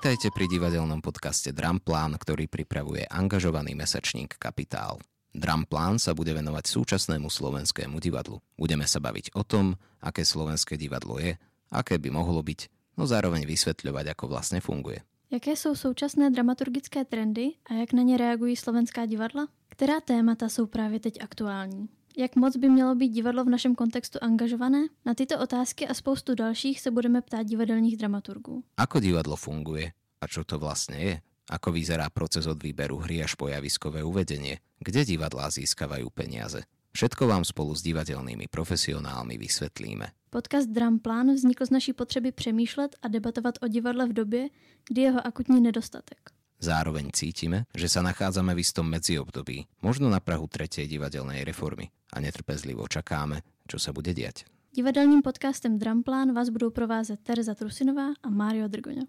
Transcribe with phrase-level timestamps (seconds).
[0.00, 4.96] Vitajte pri divadelnom podcaste Dramplán, ktorý pripravuje angažovaný mesačník Kapitál.
[5.36, 8.40] Dramplán sa bude venovať súčasnému slovenskému divadlu.
[8.56, 11.36] Budeme sa baviť o tom, aké slovenské divadlo je,
[11.68, 15.04] aké by mohlo byť, no zároveň vysvetľovať, ako vlastne funguje.
[15.28, 19.52] Jaké jsou současné dramaturgické trendy a jak na ně reagují slovenská divadla?
[19.68, 21.88] Která témata jsou právě teď aktuální?
[22.16, 24.88] Jak moc by mělo být divadlo v našem kontextu angažované?
[25.06, 28.64] Na tyto otázky a spoustu dalších se budeme ptát divadelních dramaturgů.
[28.76, 29.92] Ako divadlo funguje?
[30.20, 31.14] A čo to vlastne je?
[31.50, 34.60] Ako vyzerá proces od výberu hry až po javiskové uvedenie?
[34.78, 36.62] Kde divadlá získavajú peniaze?
[36.92, 40.10] Všetko vám spolu s divadelnými profesionálmi vysvetlíme.
[40.30, 44.48] Podcast Dramplán vznikl z naší potřeby přemýšlet a debatovat o divadle v době,
[44.88, 46.39] kdy jeho akutní nedostatek.
[46.60, 52.20] Zároveň cítime, že sa nachádzame v istom medziobdobí, možno na Prahu tretej divadelnej reformy a
[52.20, 54.44] netrpezlivo čakáme, čo sa bude diať.
[54.76, 59.08] Divadelním podcastem Dramplán vás budou provázet Tereza Trusinová a Mário Drgoňo.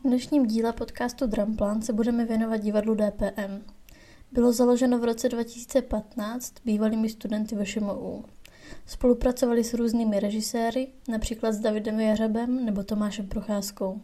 [0.00, 3.62] V dnešním díle podcastu Dramplán se budeme věnovat divadlu DPM.
[4.32, 8.24] Bylo založeno v roce 2015 bývalými studenty VŠMU.
[8.86, 14.00] Spolupracovali s různými režiséry, například s Davidem Jařabem nebo Tomášem Procházkou.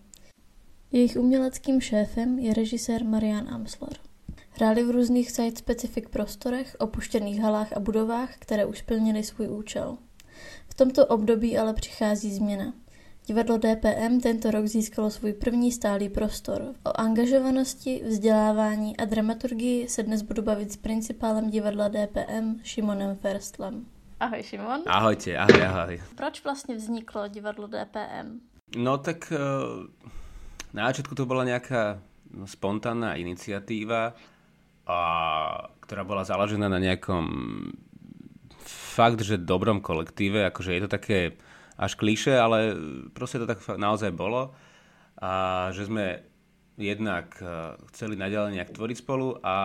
[0.93, 3.93] Jejich uměleckým šéfem je režisér Marian Amsler.
[4.51, 9.99] Hráli v různých site-specific prostorech, opuštěných halách a budovách, které už splnily svůj účel.
[10.69, 12.75] V tomto období ale přichází změna.
[13.27, 16.75] Divadlo DPM tento rok získalo svůj první stálý prostor.
[16.85, 23.87] O angažovanosti, vzdělávání a dramaturgii se dnes budu bavit s principálem divadla DPM Šimonem Ferstlem.
[24.19, 24.83] Ahoj Šimon.
[24.87, 26.03] Ahojte, ahoj, ahoj.
[26.15, 28.41] Proč vlastně vzniklo divadlo DPM?
[28.77, 29.39] No tak eh,
[30.75, 32.03] na začiatku to bola nejaká
[32.45, 34.13] spontánna iniciatíva,
[34.85, 35.01] a,
[35.81, 37.25] ktorá bola založená na nejakom
[38.69, 41.19] fakt, že dobrom kolektíve, akože je to také
[41.79, 42.75] až kliše, ale
[43.15, 44.53] proste to tak naozaj bolo.
[45.23, 46.27] A že sme
[46.75, 49.57] jednak eh, chceli naďalej nejak tvoriť spolu a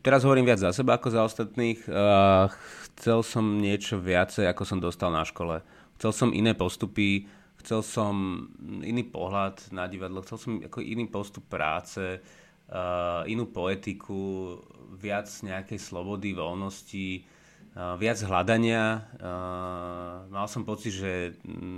[0.00, 1.84] teraz hovorím viac za seba ako za ostatných.
[1.84, 2.48] Uh,
[2.94, 5.60] chcel som niečo viacej, ako som dostal na škole.
[6.00, 7.28] Chcel som iné postupy,
[7.62, 8.46] chcel som
[8.82, 12.18] iný pohľad na divadlo, chcel som ako iný postup práce,
[12.72, 14.58] uh, inú poetiku,
[14.96, 17.22] viac nejakej slobody, voľnosti,
[17.76, 19.06] uh, viac hľadania.
[19.20, 21.12] Uh, mal som pocit, že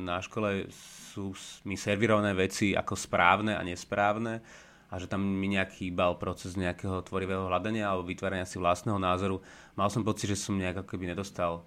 [0.05, 0.71] na škole
[1.15, 1.37] sú
[1.69, 4.64] mi servirované veci ako správne a nesprávne
[4.95, 9.43] a že tam mi nejaký chýbal proces nejakého tvorivého hľadania alebo vytvárania si vlastného názoru.
[9.75, 11.67] Mal som pocit, že som nejak keby nedostal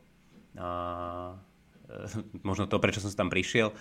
[0.55, 1.35] a,
[1.91, 2.07] e,
[2.47, 3.75] možno to, prečo som tam prišiel.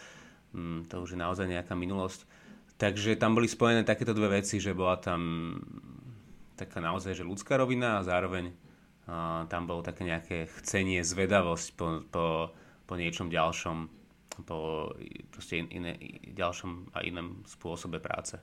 [0.50, 2.26] Mm, to už je naozaj nejaká minulosť.
[2.74, 5.54] Takže tam boli spojené takéto dve veci, že bola tam
[6.58, 8.50] taká naozaj že ľudská rovina a zároveň
[9.06, 12.26] a, tam bolo také nejaké chcenie, zvedavosť po, po,
[12.82, 13.76] po niečom ďalšom,
[14.42, 14.90] po
[15.30, 15.94] proste iné,
[16.34, 18.42] ďalšom a iném spôsobe práce.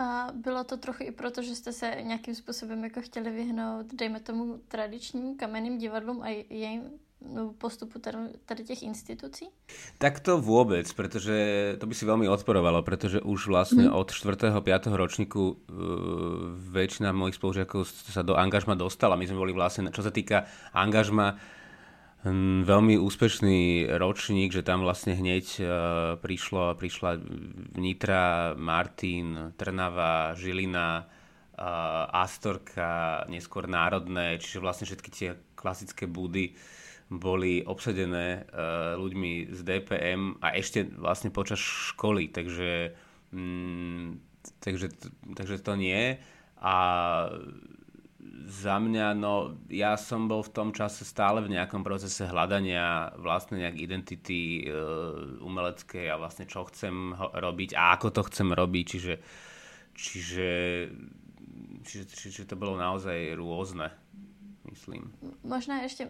[0.00, 4.20] A bylo to trochu i proto, že jste se nějakým způsobem jako chtěli vyhnout, dejme
[4.20, 6.82] tomu, tradičním kamenným divadlům a jejím
[7.34, 8.00] no, postupu
[8.44, 9.48] tady těch institucí?
[9.98, 11.36] Tak to vôbec, pretože
[11.76, 13.92] to by si veľmi odporovalo, pretože už vlastne mm.
[13.92, 14.56] od 4.
[14.56, 14.88] 5.
[14.88, 15.56] ročníku uh,
[16.56, 19.20] väčšina mojich spolužiakov sa do angažma dostala.
[19.20, 21.36] My sme boli vlastne, čo sa týka angažma,
[22.22, 25.66] veľmi úspešný ročník, že tam vlastne hneď uh,
[26.20, 27.16] prišlo, prišla
[27.80, 36.52] Nitra, Martin, Trnava, Žilina, uh, Astorka, neskôr Národné, čiže vlastne všetky tie klasické budy
[37.08, 42.92] boli obsadené uh, ľuďmi z DPM a ešte vlastne počas školy, takže,
[43.32, 44.20] um,
[44.60, 44.92] takže,
[45.32, 46.20] takže to nie.
[46.60, 46.76] A
[48.46, 53.66] za mňa, no ja som bol v tom čase stále v nejakom procese hľadania vlastnej
[53.66, 54.74] nejak identity e,
[55.42, 59.14] umeleckej a vlastne čo chcem robiť a ako to chcem robiť, čiže,
[59.98, 60.50] čiže,
[61.82, 63.90] čiže, čiže to bolo naozaj rôzne,
[64.70, 65.10] myslím.
[65.42, 66.06] Možná ešte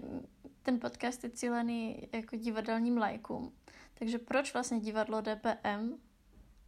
[0.62, 3.52] ten podcast je cílený jako divadelním lajkům.
[3.94, 6.00] Takže proč vlastně divadlo DPM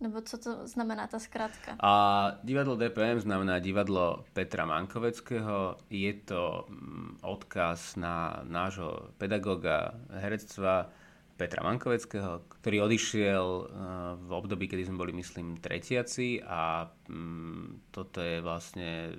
[0.03, 1.79] nebo co to znamená ta zkrátka?
[1.79, 1.93] A
[2.43, 5.77] divadlo DPM znamená divadlo Petra Mankoveckého.
[5.91, 10.91] Je to mm, odkaz na nášho pedagoga herectva
[11.39, 13.67] Petra Mankoveckého, ktorý odišiel uh,
[14.19, 19.17] v období, kedy sme boli, myslím, tretiaci a um, toto je vlastne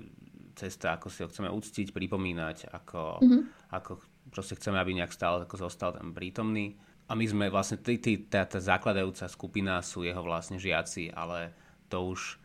[0.54, 3.42] cesta, ako si ho chceme uctiť, pripomínať, ako, mm-hmm.
[3.74, 3.98] ako
[4.30, 6.78] proste chceme, aby nejak stále ako zostal tam prítomný.
[7.04, 11.52] A my sme vlastne, tý, tý, tá, tá zakladajúca skupina sú jeho vlastne žiaci, ale
[11.92, 12.40] to už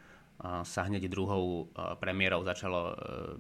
[0.64, 1.68] sa hneď druhou
[2.00, 2.94] premiérou začalo e,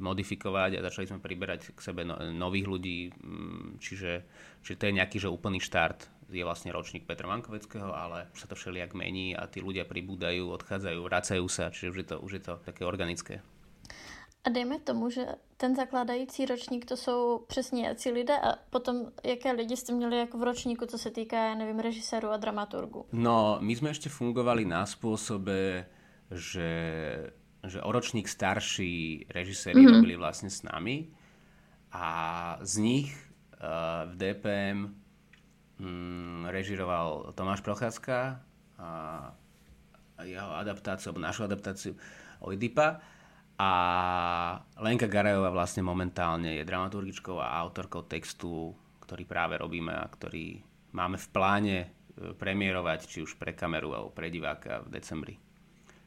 [0.04, 4.27] modifikovať a začali sme priberať k sebe no, nových ľudí, mm, čiže,
[4.60, 6.12] čiže to je nejaký že úplný štart.
[6.27, 11.00] Je vlastne ročník Petra Mankoveckého, ale sa to všelijak mení a tí ľudia pribúdajú, odchádzajú,
[11.00, 13.39] vracajú sa, čiže už je to, už je to také organické.
[14.39, 15.27] A dejme tomu, že
[15.57, 20.38] ten zakládající ročník to jsou přesně jací lidé a potom jaké lidi jste měli jako
[20.38, 23.06] v ročníku, co se týká, ja nevím, režiséru a dramaturgu?
[23.12, 25.83] No, my sme ešte fungovali na spôsobe,
[26.31, 26.71] že,
[27.68, 29.95] že o ročník starší režiséri mm-hmm.
[30.00, 31.12] robili vlastne s nami
[31.91, 32.07] a
[32.63, 34.77] z nich uh, v DPM
[35.83, 38.39] um, režiroval Tomáš Procházka
[38.80, 38.89] a
[40.24, 41.91] jeho adaptáciu, alebo našu adaptáciu
[42.39, 43.03] Oidipa
[43.59, 43.71] a
[44.79, 48.71] Lenka Garajová vlastne momentálne je dramaturgičkou a autorkou textu,
[49.03, 50.63] ktorý práve robíme a ktorý
[50.95, 51.88] máme v pláne e,
[52.39, 55.35] premiérovať, či už pre kameru alebo pre diváka v decembri.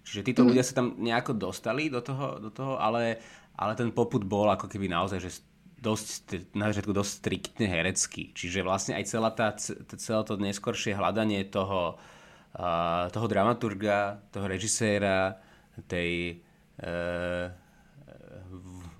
[0.01, 0.49] Čiže títo mm.
[0.49, 3.21] ľudia sa tam nejako dostali do toho, do toho ale,
[3.61, 5.45] ale ten poput bol ako keby naozaj, že
[5.83, 8.31] dosť, na začiatku dosť striktne herecký.
[8.33, 11.99] Čiže vlastne aj celá tá, celé to neskoršie hľadanie toho,
[12.55, 15.43] uh, toho dramaturga, toho režiséra,
[15.91, 16.39] tej,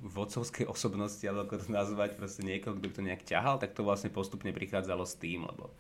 [0.03, 4.11] vodcovskej osobnosti, alebo ako to nazvať, proste niekoho, kto to nejak ťahal, tak to vlastne
[4.11, 5.71] postupne prichádzalo s tým, lebo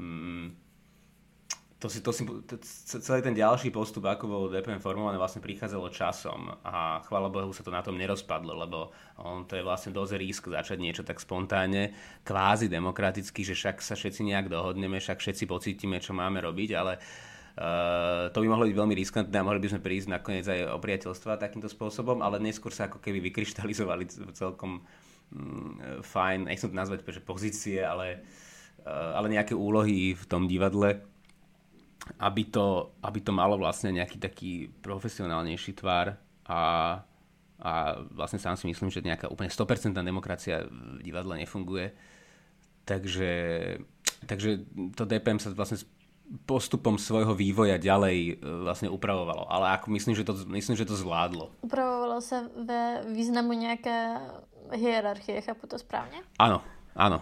[0.00, 0.48] mm,
[1.80, 2.60] to si, to si, to,
[3.00, 7.64] celý ten ďalší postup, ako bol DPM formované, vlastne prichádzalo časom a chvála Bohu sa
[7.64, 11.96] to na tom nerozpadlo, lebo on, to je vlastne dosť risk začať niečo tak spontánne,
[12.24, 17.00] kvázi demokraticky, že však sa všetci nejak dohodneme, však všetci pocítime, čo máme robiť, ale
[17.00, 20.70] uh, Uh, to by mohlo byť veľmi riskantné a mohli by sme prísť nakoniec aj
[20.70, 24.06] o priateľstva takýmto spôsobom, ale neskôr sa ako keby vykryštalizovali
[24.40, 24.86] celkom
[25.34, 28.22] mm, fajn, nechcem to nazvať že pozície, ale,
[28.86, 31.02] uh, ale nejaké úlohy v tom divadle,
[32.22, 36.16] aby to, aby to malo vlastne nejaký taký profesionálnejší tvar
[36.46, 36.62] a,
[37.60, 37.72] a
[38.14, 41.92] vlastne sám si myslím, že nejaká úplne 100% demokracia v divadle nefunguje.
[42.88, 43.32] Takže,
[44.24, 44.64] takže
[44.96, 45.78] to DPM sa vlastne
[46.46, 49.50] postupom svojho vývoja ďalej e, vlastne upravovalo.
[49.50, 51.50] Ale ako myslím, že to, myslím, že to zvládlo.
[51.66, 54.22] Upravovalo sa ve významu nejaké
[54.70, 56.22] hierarchie, chápu to správne?
[56.38, 56.62] Áno,
[56.94, 57.20] áno.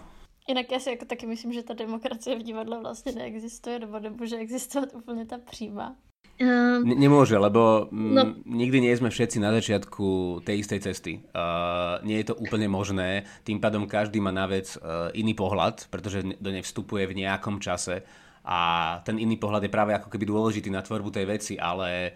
[0.49, 4.37] Jinak já si jako taky myslím, že ta demokracie v divadle vlastně neexistuje, nebo nemůže
[4.37, 5.95] existovat úplně ta přímá.
[6.39, 8.23] Uh, nemôže, lebo m, no.
[8.47, 11.13] nikdy nie sme všetci na začiatku tej istej cesty.
[11.35, 15.91] Uh, nie je to úplne možné, tým pádom každý má na vec uh, iný pohľad,
[15.91, 18.07] pretože do nej vstupuje v nejakom čase
[18.43, 18.57] a
[19.03, 22.15] ten iný pohľad je práve ako keby dôležitý na tvorbu tej veci, ale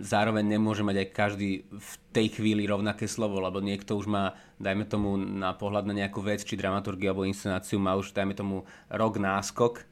[0.00, 4.88] zároveň nemôže mať aj každý v tej chvíli rovnaké slovo, lebo niekto už má, dajme
[4.88, 9.16] tomu, na pohľad na nejakú vec, či dramaturgiu alebo inscenáciu, má už, dajme tomu, rok
[9.20, 9.84] náskok,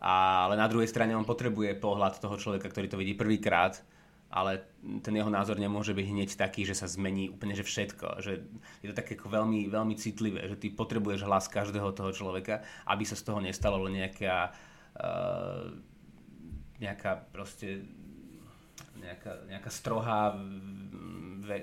[0.00, 3.84] ale na druhej strane on potrebuje pohľad toho človeka, ktorý to vidí prvýkrát,
[4.30, 4.62] ale
[5.02, 8.22] ten jeho názor nemôže byť hneď taký, že sa zmení úplne že všetko.
[8.22, 8.32] Že
[8.80, 13.18] je to také veľmi, veľmi citlivé, že ty potrebuješ hlas každého toho človeka, aby sa
[13.18, 14.54] z toho nestalo len nejaká
[16.80, 17.84] nejaká proste
[19.00, 20.36] nejaká, nejaká strohá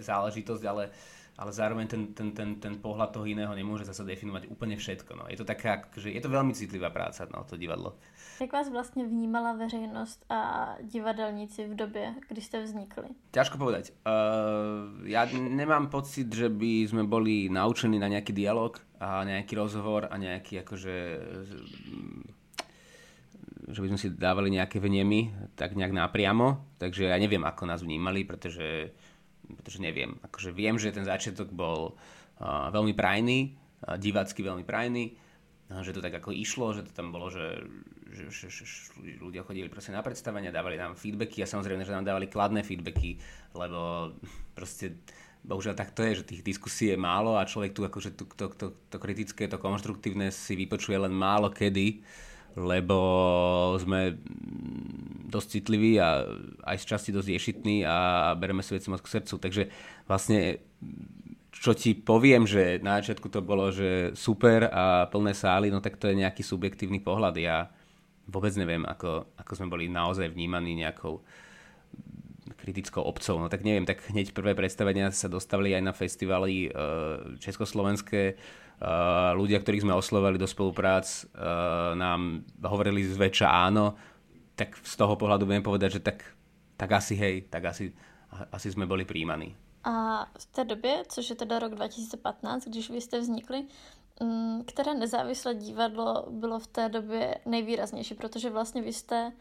[0.01, 0.89] záležitosť, ale,
[1.37, 5.11] ale zároveň ten, ten, ten, ten pohľad toho iného nemôže zase definovať úplne všetko.
[5.13, 5.23] No.
[5.29, 7.93] Je to taká, že je to veľmi citlivá práca, no, to divadlo.
[8.41, 13.09] Jak vás vlastně vnímala veřejnost a divadelníci v době, kdy ste vznikli?
[13.33, 13.97] Ťažko povedať.
[14.05, 20.05] Uh, ja nemám pocit, že by sme boli naučení na nejaký dialog a nejaký rozhovor
[20.09, 20.95] a nejaký akože
[23.67, 27.83] že by sme si dávali nejaké vnemy tak nejak napriamo, takže ja neviem, ako nás
[27.83, 28.95] vnímali, pretože,
[29.43, 30.15] pretože neviem.
[30.23, 31.99] Akože viem, že ten začiatok bol
[32.39, 33.51] uh, veľmi prajný,
[33.83, 35.19] uh, divácky veľmi prajný,
[35.67, 37.59] uh, že to tak ako išlo, že to tam bolo, že,
[38.07, 38.63] že, že, že,
[39.19, 43.19] ľudia chodili proste na predstavenia, dávali nám feedbacky a samozrejme, že nám dávali kladné feedbacky,
[43.51, 44.15] lebo
[44.55, 44.95] proste
[45.43, 48.45] bohužiaľ tak to je, že tých diskusí je málo a človek tu akože to, to,
[48.55, 51.99] to, to kritické, to konštruktívne si vypočuje len málo kedy
[52.57, 52.97] lebo
[53.77, 54.17] sme
[55.29, 56.25] dosť citliví a
[56.65, 59.35] aj z časti dosť ješitní a bereme si veci moc k srdcu.
[59.37, 59.63] Takže
[60.09, 60.65] vlastne
[61.53, 66.01] čo ti poviem, že na začiatku to bolo, že super a plné sály, no tak
[66.01, 67.35] to je nejaký subjektívny pohľad.
[67.37, 67.69] Ja
[68.25, 71.21] vôbec neviem, ako, ako sme boli naozaj vnímaní nejakou
[72.57, 73.41] kritickou obcov.
[73.41, 76.71] No tak neviem, tak hneď prvé predstavenia sa dostavili aj na festivaly
[77.41, 78.37] československé.
[79.33, 81.25] Ľudia, ktorých sme oslovali do spoluprác,
[81.97, 83.97] nám hovorili zväčša áno.
[84.53, 86.21] Tak z toho pohľadu budem povedať, že tak,
[86.77, 87.89] tak asi hej, tak asi,
[88.53, 89.57] asi sme boli príjmaní.
[89.83, 93.65] A v té době, což je teda rok 2015, když vy jste vznikli,
[94.21, 99.31] mm, které nezávislé divadlo bylo v té době nejvýraznější, protože vlastně vy jste,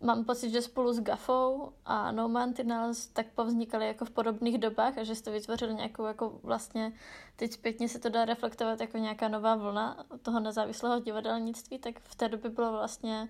[0.00, 4.98] mám pocit, že spolu s Gafou a No Mantinels tak povznikali jako v podobných dobách
[4.98, 6.92] a že jste vytvořili nějakou jako vlastně,
[7.36, 12.14] teď zpětně se to dá reflektovat jako nějaká nová vlna toho nezávislého divadelnictví, tak v
[12.14, 13.28] té době bylo vlastně,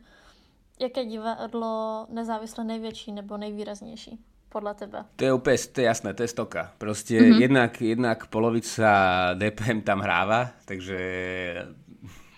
[0.80, 4.24] jaké divadlo nezávisle největší nebo nejvýraznější?
[4.56, 5.00] podľa teba?
[5.20, 6.72] To je úplne to je jasné, to je stoka.
[6.80, 7.40] Proste mm-hmm.
[7.44, 8.88] jednak, jednak polovica
[9.36, 10.96] DPM tam hráva, takže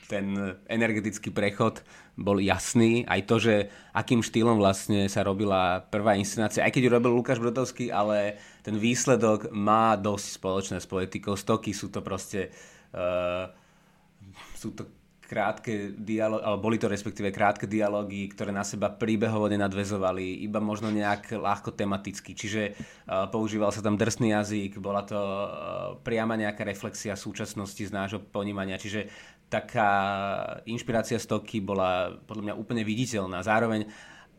[0.09, 0.35] ten
[0.67, 1.85] energetický prechod
[2.19, 3.07] bol jasný.
[3.07, 7.39] Aj to, že akým štýlom vlastne sa robila prvá inscenácia, aj keď ju robil Lukáš
[7.39, 8.35] Brotovský, ale
[8.67, 11.39] ten výsledok má dosť spoločné s politikou.
[11.39, 12.51] Stoky sú to proste...
[12.91, 13.47] Uh,
[14.59, 14.91] sú to
[15.29, 20.89] krátke dialógy, alebo boli to respektíve krátke dialógy, ktoré na seba príbehovo nenadvezovali, iba možno
[20.89, 22.33] nejak ľahko tematicky.
[22.33, 25.49] Čiže uh, používal sa tam drsný jazyk, bola to uh,
[26.01, 28.81] priama nejaká reflexia súčasnosti z nášho ponímania.
[28.81, 29.13] Čiže
[29.49, 29.90] taká
[30.69, 33.40] inšpirácia stoky bola podľa mňa úplne viditeľná.
[33.40, 33.88] Zároveň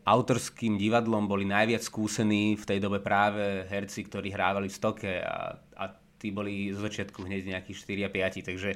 [0.06, 5.60] autorským divadlom boli najviac skúsení v tej dobe práve herci, ktorí hrávali v stoke a,
[5.76, 5.84] a
[6.16, 8.70] tí boli z začiatku hneď nejakých 4 a 5, takže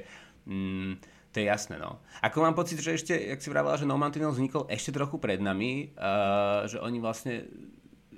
[0.45, 0.91] mm,
[1.35, 1.99] to je jasné, no.
[2.23, 5.43] Ako mám pocit, že ešte, jak si vravila, že No Mantinel vznikol ešte trochu pred
[5.43, 7.43] nami, uh, že oni vlastne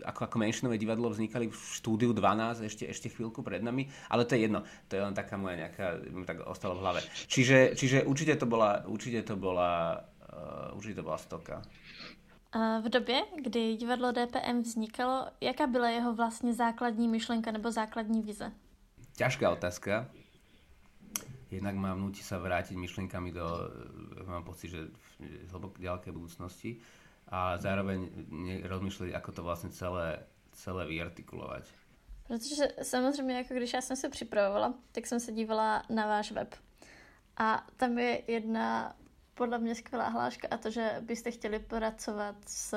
[0.08, 4.40] ako, ako menšinové divadlo vznikali v štúdiu 12 ešte, ešte chvíľku pred nami, ale to
[4.40, 7.00] je jedno, to je len taká moja nejaká, mi tak ostalo v hlave.
[7.28, 10.00] Čiže, čiže určite to bola, určite to bola,
[10.32, 11.62] uh, určite to bola stoka.
[12.56, 18.22] A v době, kdy divadlo DPM vznikalo, jaká byla jeho vlastně základní myšlenka nebo základní
[18.22, 18.52] vize?
[19.18, 20.08] Ťažká otázka
[21.52, 23.46] jednak ma vnúti sa vrátiť myšlienkami do,
[24.28, 24.82] mám pocit, že
[25.20, 26.72] v hlboko ďalekej budúcnosti
[27.28, 28.10] a zároveň
[28.64, 31.68] rozmýšľať, ako to vlastne celé, celé vyartikulovať.
[32.28, 36.56] Protože samozřejmě, jako když já jsem se připravovala, tak jsem se dívala na váš web.
[37.38, 38.96] A tam je jedna
[39.34, 42.76] podle mě skvělá hláška a to, že byste chtěli pracovat s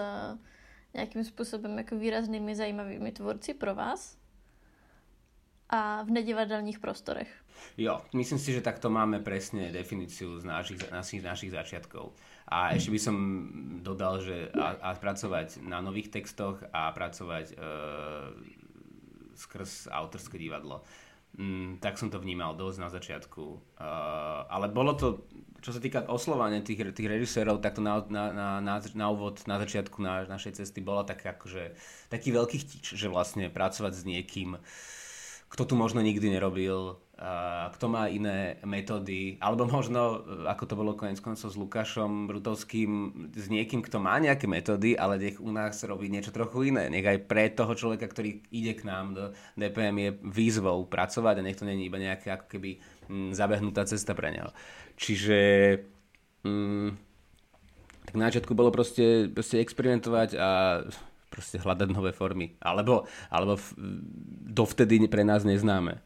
[0.94, 4.18] nějakým způsobem jako výraznými zajímavými tvůrci pro vás
[5.68, 7.44] a v nedivadelných prostorech.
[7.78, 12.12] Jo, myslím si, že takto máme presne definíciu z našich, našich, našich začiatkov.
[12.50, 13.16] A ešte by som
[13.78, 17.56] dodal, že a, a pracovať na nových textoch a pracovať e,
[19.38, 20.82] skrz autorské divadlo.
[21.38, 23.44] Mm, tak som to vnímal dosť na začiatku.
[23.54, 23.58] E,
[24.50, 25.30] ale bolo to,
[25.62, 29.38] čo sa týka oslovania tých, tých režisérov, tak to na, na, na, na, na úvod,
[29.46, 31.78] na začiatku na, našej cesty bola tak akože,
[32.10, 34.58] taký veľký chtič, že vlastne pracovať s niekým,
[35.50, 36.98] kto tu možno nikdy nerobil,
[37.76, 43.52] kto má iné metódy, alebo možno, ako to bolo konec koncov s Lukášom Brutovským, s
[43.52, 46.88] niekým, kto má nejaké metódy, ale nech u nás robí niečo trochu iné.
[46.88, 51.44] Nech aj pre toho človeka, ktorý ide k nám do DPM je výzvou pracovať a
[51.44, 52.80] nech to není iba nejaká ako keby
[53.12, 54.48] m, zabehnutá cesta pre neho.
[54.96, 55.38] Čiže
[56.48, 56.96] m,
[58.08, 60.48] tak na začiatku bolo proste, proste experimentovať a
[61.28, 62.56] proste hľadať nové formy.
[62.64, 63.60] Alebo, alebo
[64.48, 66.00] dovtedy pre nás neznáme.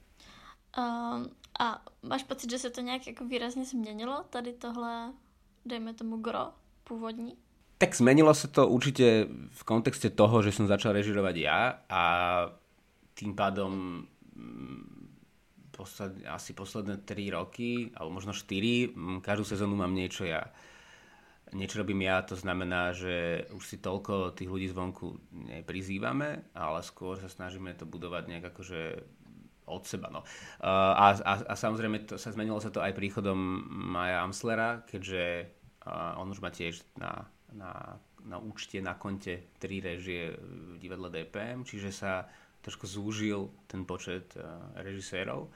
[0.78, 5.12] Um, a máš pocit, že se to nějak jako výrazně změnilo, tady tohle,
[5.64, 6.52] dejme tomu gro
[6.84, 7.36] původní?
[7.74, 12.02] Tak zmenilo sa to určite v kontexte toho, že som začal režirovať ja a
[13.18, 14.02] tým pádom
[14.34, 15.04] mm,
[15.74, 20.54] posled, asi posledné 3 roky, alebo možno 4, mm, každú sezónu mám niečo ja.
[21.50, 27.18] Niečo robím ja, to znamená, že už si toľko tých ľudí zvonku neprizývame, ale skôr
[27.18, 28.80] sa snažíme to budovať nejak akože
[29.66, 30.12] od seba.
[30.12, 30.20] No.
[30.60, 33.36] A, a, a samozrejme to, sa zmenilo sa to aj príchodom
[33.92, 35.48] Maja Amslera, keďže
[36.16, 41.64] on už má tiež na, na, na účte, na konte tri režie v divadle DPM,
[41.64, 42.28] čiže sa
[42.64, 44.32] trošku zúžil ten počet
[44.80, 45.52] režisérov.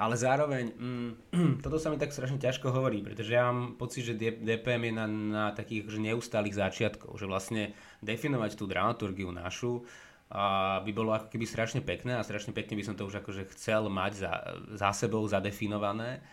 [0.00, 1.10] Ale zároveň, mm,
[1.64, 5.06] toto sa mi tak strašne ťažko hovorí, pretože ja mám pocit, že DPM je na,
[5.08, 9.84] na takých že neustálých začiatkoch, že vlastne definovať tú dramaturgiu našu
[10.32, 13.52] a by bolo ako keby strašne pekné a strašne pekne by som to už akože
[13.52, 14.32] chcel mať za,
[14.80, 16.24] za sebou zadefinované.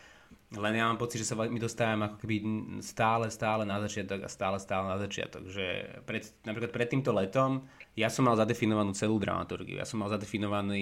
[0.50, 2.36] Len ja mám pocit, že sa my dostávam ako keby
[2.82, 5.46] stále, stále na začiatok a stále, stále na začiatok.
[5.46, 5.66] Že
[6.08, 9.78] pred, napríklad pred týmto letom ja som mal zadefinovanú celú dramaturgiu.
[9.78, 10.82] Ja som mal zadefinovaný,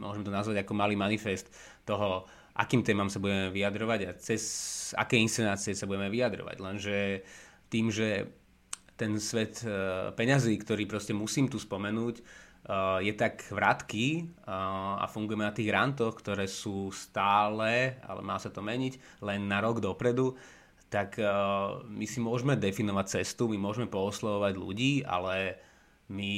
[0.00, 1.52] môžem to nazvať ako malý manifest
[1.84, 2.26] toho,
[2.58, 4.42] akým témam sa budeme vyjadrovať a cez
[4.98, 6.56] aké inscenácie sa budeme vyjadrovať.
[6.58, 6.96] Lenže
[7.70, 8.26] tým, že
[8.98, 9.62] ten svet
[10.18, 12.18] peňazí, ktorý proste musím tu spomenúť,
[13.00, 18.60] je tak vrátky a fungujeme na tých grantoch, ktoré sú stále, ale má sa to
[18.60, 20.34] meniť, len na rok dopredu,
[20.90, 21.16] tak
[21.86, 25.56] my si môžeme definovať cestu, my môžeme pooslovovať ľudí, ale
[26.10, 26.34] my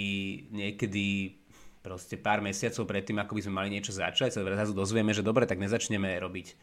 [0.52, 1.40] niekedy
[1.80, 5.48] proste pár mesiacov predtým, ako by sme mali niečo začať, sa zrazu dozvieme, že dobre,
[5.48, 6.54] tak nezačneme robiť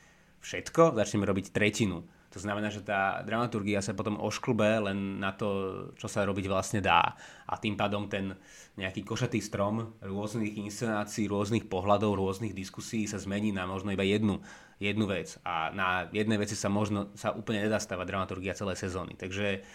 [0.45, 2.05] všetko, začneme robiť tretinu
[2.37, 5.49] to znamená, že tá dramaturgia sa potom ošklbe len na to,
[5.97, 7.17] čo sa robiť vlastne dá.
[7.49, 8.37] A tým pádom ten
[8.77, 14.37] nejaký košatý strom rôznych inscenácií, rôznych pohľadov, rôznych diskusí sa zmení na možno iba jednu,
[14.77, 15.41] jednu vec.
[15.41, 19.17] A na jednej veci sa možno sa úplne nedá stavať dramaturgia celé sezóny.
[19.17, 19.65] Takže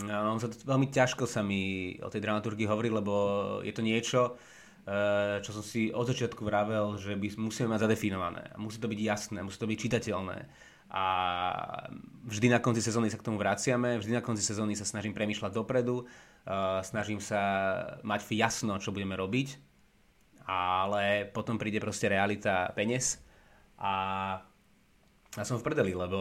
[0.00, 3.12] no, sa to, veľmi ťažko sa mi o tej dramaturgii hovorí, lebo
[3.60, 4.40] je to niečo,
[4.88, 8.56] eh, čo som si od začiatku vravel, že by musíme mať zadefinované.
[8.56, 11.04] Musí to byť jasné, musí to byť čitateľné a
[12.26, 15.52] vždy na konci sezóny sa k tomu vraciame, vždy na konci sezóny sa snažím premýšľať
[15.52, 16.06] dopredu,
[16.86, 17.40] snažím sa
[18.06, 19.58] mať jasno, čo budeme robiť,
[20.46, 23.18] ale potom príde proste realita peniaz
[23.82, 23.92] a
[25.36, 26.20] ja som v prdeli, lebo,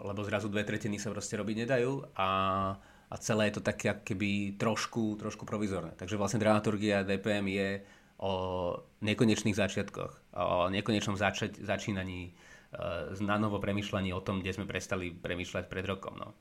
[0.00, 2.30] lebo zrazu dve tretiny sa proste robiť nedajú a,
[3.12, 5.92] a celé je to také keby trošku, trošku provizorné.
[6.00, 7.68] Takže vlastne dramaturgia DPM je
[8.24, 8.32] o
[9.04, 12.32] nekonečných začiatkoch, o nekonečnom začať, začínaní
[13.20, 16.16] na novo premyšľanie o tom, kde sme prestali premyšľať pred rokom.
[16.16, 16.34] No.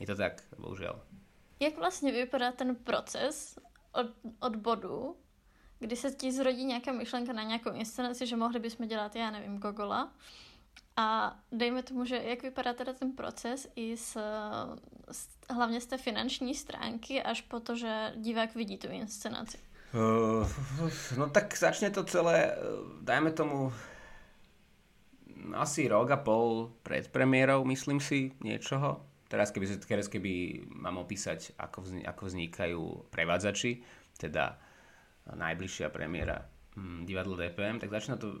[0.00, 1.00] Je to tak, bohužel.
[1.60, 3.58] Jak vlastně vypadá ten proces
[3.92, 4.06] od,
[4.40, 5.16] od bodu,
[5.78, 9.58] kdy se ti zrodí nějaká myšlenka na nějakou inscenaci, že mohli bychom dělat, já nevím,
[9.58, 10.12] Gogola.
[10.96, 14.16] A dejme tomu, že jak vypadá teda ten proces i z,
[15.12, 19.58] z hlavně z té finanční stránky až po to, že divák vidí tu inscenaci.
[19.94, 20.48] Uh,
[21.16, 22.56] no tak začne to celé,
[23.00, 23.72] dajme tomu,
[25.54, 29.04] asi rok a pol pred premiérou, myslím si, niečoho.
[29.28, 33.84] Teraz keby, teraz keby mám opísať, ako, vzni, ako vznikajú prevádzači,
[34.16, 34.56] teda
[35.28, 38.40] najbližšia premiéra hm, divadlo DPM, tak začína to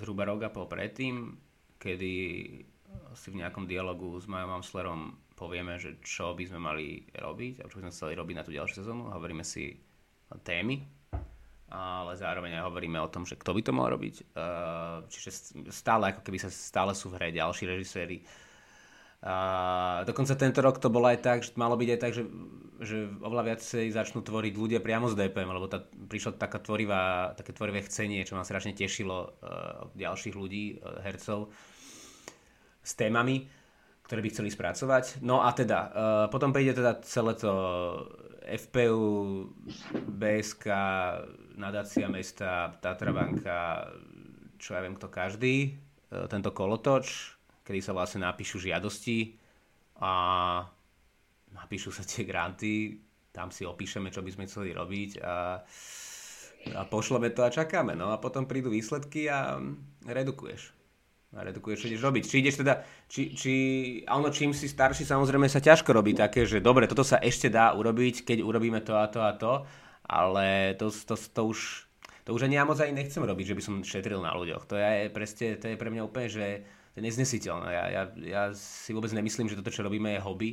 [0.00, 1.36] zhruba rok a pol predtým,
[1.76, 2.12] kedy
[3.14, 5.00] si v nejakom dialogu s Majom Amslerom
[5.34, 8.52] povieme, že čo by sme mali robiť a čo by sme chceli robiť na tú
[8.54, 9.10] ďalšiu sezónu.
[9.10, 9.76] Hovoríme si
[10.42, 10.82] témy,
[11.74, 14.14] ale zároveň aj hovoríme o tom, že kto by to mal robiť.
[14.30, 18.22] Uh, čiže stále, ako keby sa stále sú v hre ďalší režiséri.
[19.24, 22.22] Uh, dokonca tento rok to bolo aj tak, že malo byť aj tak, že,
[22.84, 27.56] že oveľa viacej začnú tvoriť ľudia priamo z DPM, lebo tá, prišla taká tvorivá, také
[27.56, 29.40] tvorivé chcenie, čo ma strašne tešilo
[29.88, 31.48] od ďalších ľudí, hercov,
[32.84, 33.48] s témami,
[34.04, 35.24] ktoré by chceli spracovať.
[35.24, 35.88] No a teda,
[36.28, 37.48] potom príde teda celé to
[38.44, 39.48] FPU,
[40.04, 40.68] BSK,
[41.56, 43.90] nadácia mesta, Tatrabanka,
[44.58, 45.70] čo ja viem kto každý, e,
[46.26, 49.34] tento kolotoč, kedy sa vlastne napíšu žiadosti
[50.02, 50.12] a
[51.54, 52.98] napíšu sa tie granty,
[53.34, 55.58] tam si opíšeme, čo by sme chceli robiť a,
[56.78, 57.98] a pošleme to a čakáme.
[57.98, 59.58] No a potom prídu výsledky a
[60.06, 60.70] redukuješ.
[61.34, 62.22] A redukuješ, čo ideš robiť.
[62.30, 63.54] Či ideš teda, či, či,
[64.06, 67.74] ono čím si starší, samozrejme sa ťažko robí také, že dobre, toto sa ešte dá
[67.74, 69.66] urobiť, keď urobíme to a to a to,
[70.04, 71.60] ale to, to, to už
[72.24, 74.64] to už ani ja moc ani nechcem robiť, že by som šetril na ľuďoch.
[74.72, 76.64] To je, presne, to je pre mňa úplne, že
[76.96, 77.68] to je neznesiteľné.
[77.68, 80.50] Ja, ja, ja si vôbec nemyslím, že toto, čo robíme, je hobby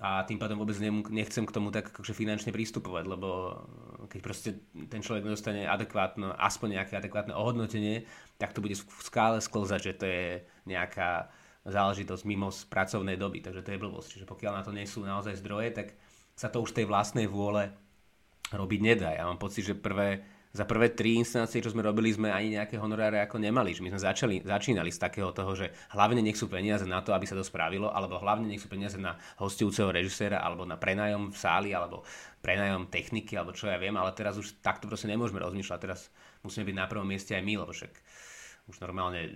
[0.00, 0.80] a tým pádom vôbec
[1.12, 3.60] nechcem k tomu tak akože finančne prístupovať, lebo
[4.08, 4.50] keď proste
[4.88, 8.08] ten človek nedostane adekvátno, aspoň nejaké adekvátne ohodnotenie,
[8.40, 10.26] tak to bude v skále sklzať, že to je
[10.64, 11.28] nejaká
[11.68, 14.08] záležitosť mimo z pracovnej doby, takže to je blbosť.
[14.16, 15.92] Čiže pokiaľ na to nie sú naozaj zdroje, tak
[16.32, 17.68] sa to už tej vlastnej vôle
[18.52, 19.10] robiť nedá.
[19.16, 20.20] Ja mám pocit, že prvé,
[20.52, 23.72] za prvé tri inscenácie, čo sme robili, sme ani nejaké honoráre ako nemali.
[23.72, 27.16] Že my sme začali, začínali z takého toho, že hlavne nech sú peniaze na to,
[27.16, 31.32] aby sa to spravilo, alebo hlavne nech sú peniaze na hostujúceho režiséra, alebo na prenájom
[31.32, 32.04] v sáli, alebo
[32.44, 35.78] prenájom techniky, alebo čo ja viem, ale teraz už takto proste nemôžeme rozmýšľať.
[35.80, 36.12] Teraz
[36.44, 37.92] musíme byť na prvom mieste aj my, lebo však
[38.68, 39.32] už normálne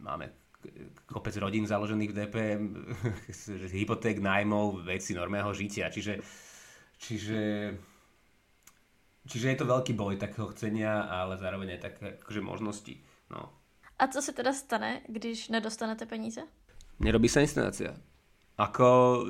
[0.00, 0.32] máme
[1.04, 2.62] kopec rodín založených v DPM,
[3.84, 5.92] hypoték, nájmov, veci normálneho žitia.
[5.92, 6.24] Čiže,
[6.96, 7.40] čiže
[9.24, 12.94] Čiže je to veľký boj takého chcenia, ale zároveň aj také akože možnosti.
[13.32, 13.48] No.
[13.98, 16.44] A co se teda stane, když nedostanete peníze?
[17.00, 17.96] Nerobí sa inscenácia.
[18.54, 19.24] Ako,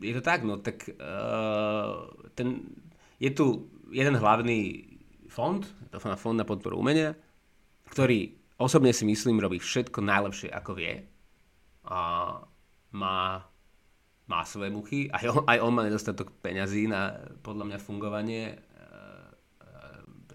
[0.00, 2.64] je to tak, no tak uh, ten,
[3.20, 4.88] je tu jeden hlavný
[5.28, 5.60] fond,
[5.90, 7.12] to je fond na podporu umenia,
[7.92, 11.04] ktorý osobne si myslím robí všetko najlepšie, ako vie.
[11.84, 12.00] A
[12.96, 13.44] má
[14.28, 18.60] má svoje muchy, aj on, aj on má nedostatok peňazí na podľa mňa fungovanie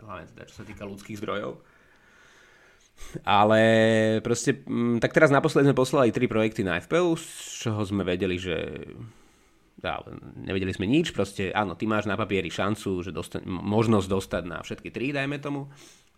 [0.06, 1.60] hlavne teda čo sa týka ľudských zdrojov.
[3.26, 3.62] Ale
[4.22, 7.26] proste, mm, tak teraz naposledy sme poslali tri projekty na FPU, z
[7.68, 8.86] čoho sme vedeli, že
[10.40, 14.58] nevedeli sme nič, proste áno, ty máš na papieri šancu, že dosta- možnosť dostať na
[14.64, 15.68] všetky tri, dajme tomu.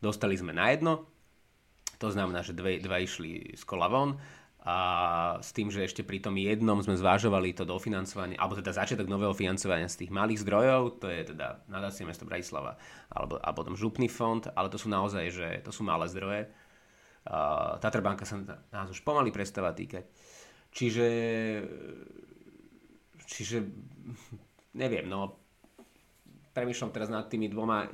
[0.04, 1.08] Dostali sme na jedno,
[1.98, 4.19] to znamená, že dve, dva išli z kola von
[4.65, 4.75] a
[5.45, 9.32] s tým, že ešte pri tom jednom sme zvážovali to dofinancovanie, alebo teda začiatok nového
[9.38, 12.82] financovania z tých malých zdrojov, to je teda nadácie mesto Bratislava,
[13.13, 16.49] alebo, a potom župný fond, ale to sú naozaj, že to sú malé zdroje.
[17.25, 18.41] Uh, Tatrbanka sa
[18.73, 20.10] nás už pomaly prestáva týkať.
[20.73, 21.08] Čiže
[23.25, 23.58] Čiže
[24.78, 25.41] neviem, no
[26.54, 27.89] premyšľam teraz nad tými dvoma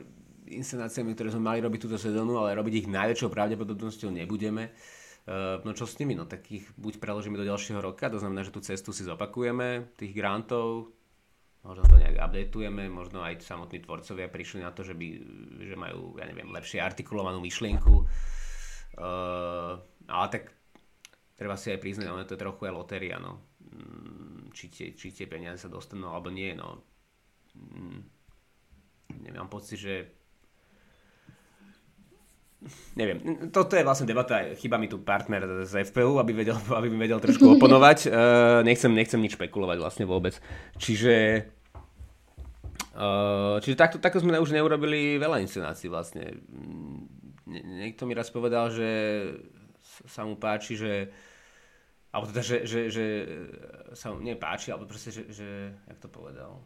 [0.52, 4.76] inscenáciami, ktoré sme mali robiť túto sezónu, ale robiť ich najväčšou pravdepodobnosťou nebudeme.
[5.62, 6.18] No čo s nimi?
[6.18, 9.94] No tak ich buď preložíme do ďalšieho roka, to znamená, že tú cestu si zopakujeme,
[9.94, 10.94] tých grantov,
[11.62, 15.08] možno to nejak updateujeme, možno aj samotní tvorcovia prišli na to, že, by,
[15.62, 17.96] že majú, ja neviem, lepšie artikulovanú myšlienku.
[18.98, 19.78] Uh,
[20.10, 20.52] ale tak
[21.38, 23.46] treba si aj priznať, ono to je trochu aj lotéria, no.
[23.62, 26.52] Mm, či tie, či tie peniaze sa dostanú alebo nie.
[26.58, 26.82] No,
[27.56, 28.00] mm,
[29.22, 30.21] nemám pocit, že
[32.94, 37.02] neviem, toto je vlastne debata, chyba mi tu partner z FPU, aby, vedel, aby mi
[37.02, 38.08] vedel trošku oponovať.
[38.08, 40.38] Uh, nechcem, nechcem nič špekulovať vlastne vôbec.
[40.78, 41.48] Čiže
[42.94, 46.38] uh, čiže takto, takto sme už neurobili veľa inscenácií vlastne.
[47.50, 48.90] Niekto mi raz povedal, že
[50.08, 50.94] sa mu páči, že
[52.12, 53.06] alebo teda, že, že, že
[53.96, 56.60] sa mu nepáči, alebo proste, že, že jak to povedal,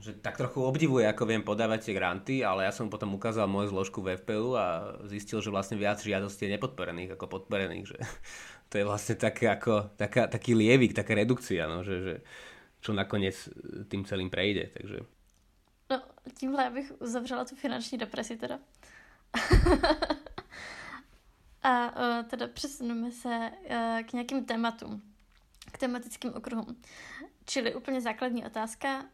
[0.00, 3.74] že tak trochu obdivuje, ako viem podávať tie granty, ale ja som potom ukázal moju
[3.74, 7.98] zložku v FPU a zistil, že vlastne viac žiadostí je nepodporených ako podporených, že
[8.70, 12.14] to je vlastne také ako, taká, taký lievik, taká redukcia, no, že, že
[12.78, 13.34] čo nakoniec
[13.90, 14.98] tým celým prejde, takže...
[15.90, 16.02] No,
[16.38, 18.58] tímhle bych uzavřela tu finanční depresi teda.
[21.62, 25.02] A uh, teda přesuneme se uh, k nějakým tématům,
[25.72, 26.82] k tematickým okruhům.
[27.44, 29.04] Čili úplně základní otázka,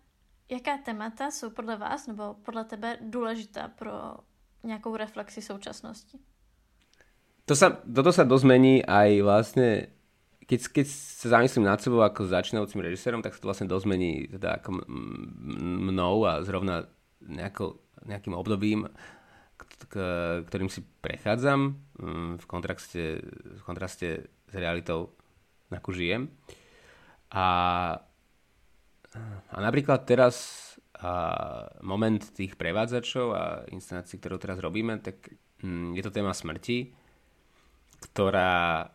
[0.48, 3.92] jaká témata jsou podle vás nebo podle tebe důležitá pro
[4.64, 6.18] nejakou reflexi současnosti?
[7.44, 9.92] To sa, toto sa dozmení aj vlastne,
[10.48, 14.56] keď, keď sa zamyslím nad sebou ako začínajúcim režisérom, tak sa to vlastne dozmení teda
[14.64, 14.88] ako
[15.92, 16.88] mnou a zrovna
[17.20, 17.76] nejako,
[18.08, 18.88] nejakým obdobím
[20.48, 23.02] ktorým si prechádzam mm, v kontraste,
[23.60, 24.08] v kontraste
[24.50, 25.14] s realitou,
[25.70, 26.30] akú žijem.
[27.30, 27.46] A,
[29.50, 31.12] a napríklad teraz a
[31.84, 36.96] moment tých prevádzačov a inscenácií, ktorú teraz robíme, tak mm, je to téma smrti,
[38.08, 38.88] ktorá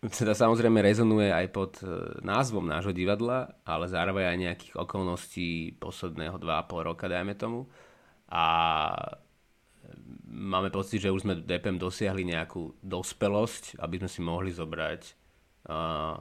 [0.00, 1.86] teda samozrejme rezonuje aj pod e,
[2.24, 7.68] názvom nášho divadla, ale zároveň aj nejakých okolností posledného 2,5 roka, dajme tomu.
[8.28, 8.44] A
[10.28, 15.02] máme pocit, že už sme DPM dosiahli nejakú dospelosť, aby sme si mohli zobrať
[15.68, 16.16] uh,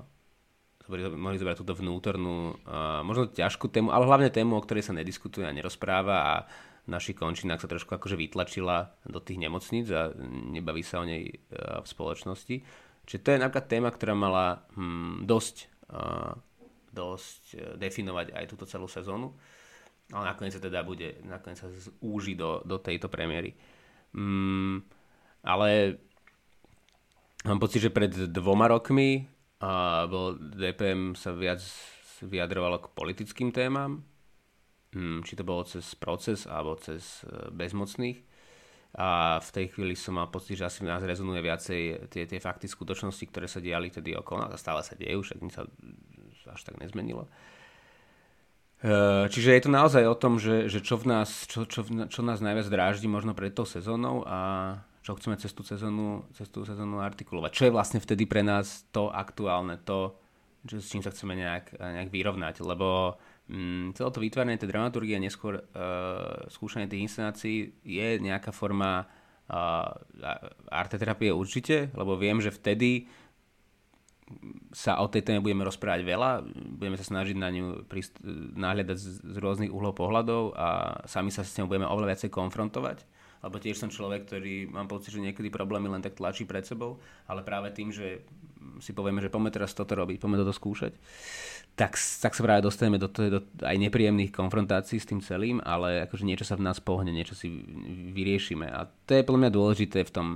[0.89, 2.57] mohli zobrať túto vnútornú,
[3.05, 6.33] možno ťažkú tému, ale hlavne tému, o ktorej sa nediskutuje a nerozpráva a
[6.89, 10.09] v našich končinách sa trošku akože vytlačila do tých nemocníc a
[10.49, 12.65] nebaví sa o nej v spoločnosti.
[13.09, 15.69] Čiže to je napríklad téma, ktorá mala hm, dosť,
[16.93, 19.33] dosť uh, definovať aj túto celú sezónu.
[20.09, 23.53] Ale nakoniec sa teda bude, nakoniec sa zúži do, do tejto premiéry.
[24.13, 24.81] Mm,
[25.45, 26.01] ale
[27.45, 31.59] mám pocit, že pred dvoma rokmi a bol DPM sa viac
[32.23, 34.03] vyjadrovalo k politickým témam,
[34.95, 38.19] mm, či to bolo cez proces alebo cez e, bezmocných.
[38.97, 42.39] A v tej chvíli som mal pocit, že asi v nás rezonuje viacej tie, tie
[42.41, 45.63] fakty skutočnosti, ktoré sa diali tedy okolo nás a stále sa dejú, však nič sa
[46.49, 47.29] až tak nezmenilo.
[48.79, 52.21] Eh, čiže je to naozaj o tom, že, že čo, v nás, čo, čo, čo
[52.23, 54.39] nás najviac dráždi možno pred tou sezónou a
[55.09, 57.49] čo chceme cez tú sezónu, cez tú sezónu artikulovať.
[57.49, 60.13] Čo je vlastne vtedy pre nás to aktuálne, to,
[60.69, 63.17] čo, s čím sa chceme nejak, nejak vyrovnať, lebo
[63.49, 69.09] mm, celé to vytváranie tej dramaturgie a neskôr uh, skúšanie tých inscenácií je nejaká forma
[69.49, 69.97] uh,
[70.69, 73.09] arteterapie určite, lebo viem, že vtedy
[74.69, 76.45] sa o tej téme budeme rozprávať veľa,
[76.77, 78.21] budeme sa snažiť na ňu prist-
[78.53, 83.09] náhľadať z, z rôznych uhlov pohľadov a sami sa s ňou budeme oveľa viacej konfrontovať,
[83.39, 86.99] lebo tiež som človek, ktorý mám pocit, že niekedy problémy len tak tlačí pred sebou,
[87.25, 88.23] ale práve tým, že
[88.83, 90.93] si povieme, že poďme teraz toto robiť, poďme toto skúšať,
[91.79, 96.03] tak, tak sa práve dostaneme do, toho, do aj nepríjemných konfrontácií s tým celým, ale
[96.03, 97.47] akože niečo sa v nás pohne, niečo si
[98.11, 100.27] vyriešime a to je podľa mňa dôležité v tom,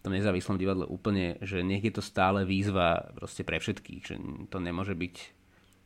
[0.00, 4.14] tom nezávislom divadle úplne, že nech je to stále výzva proste pre všetkých, že
[4.48, 5.14] to nemôže byť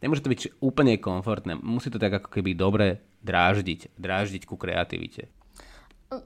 [0.03, 5.31] nemôže to byť úplne komfortné, musí to tak ako keby dobre dráždiť, dráždiť ku kreativite.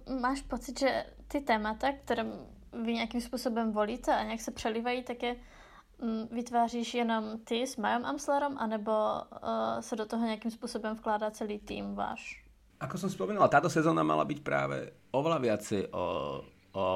[0.07, 0.90] Máš pocit, že
[1.29, 2.27] ty témata, ktoré
[2.75, 5.33] vy nejakým spôsobem volíte a nejak sa přelívají, tak je
[6.31, 11.59] vytváříš jenom ty s Majom Amslerom, anebo uh, se do toho nějakým způsobem vkládá celý
[11.59, 12.42] tým váš?
[12.77, 16.05] Ako som spomínal, táto sezóna mala byť práve oveľa viacej o,
[16.77, 16.87] o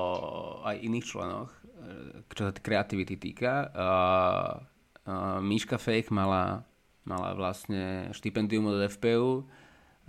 [0.61, 3.73] aj iných členoch, e, čo sa kreativity týka.
[3.73, 4.61] Uh,
[5.09, 6.69] uh, Míška Fake mala,
[7.09, 9.49] mala vlastne štipendium od FPU,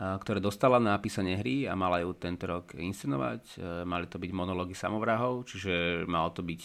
[0.02, 3.44] ktoré dostala na napísanie hry a mala ju tento rok inscenovať.
[3.56, 6.62] E, mali to byť monológy samovrahov, čiže malo to byť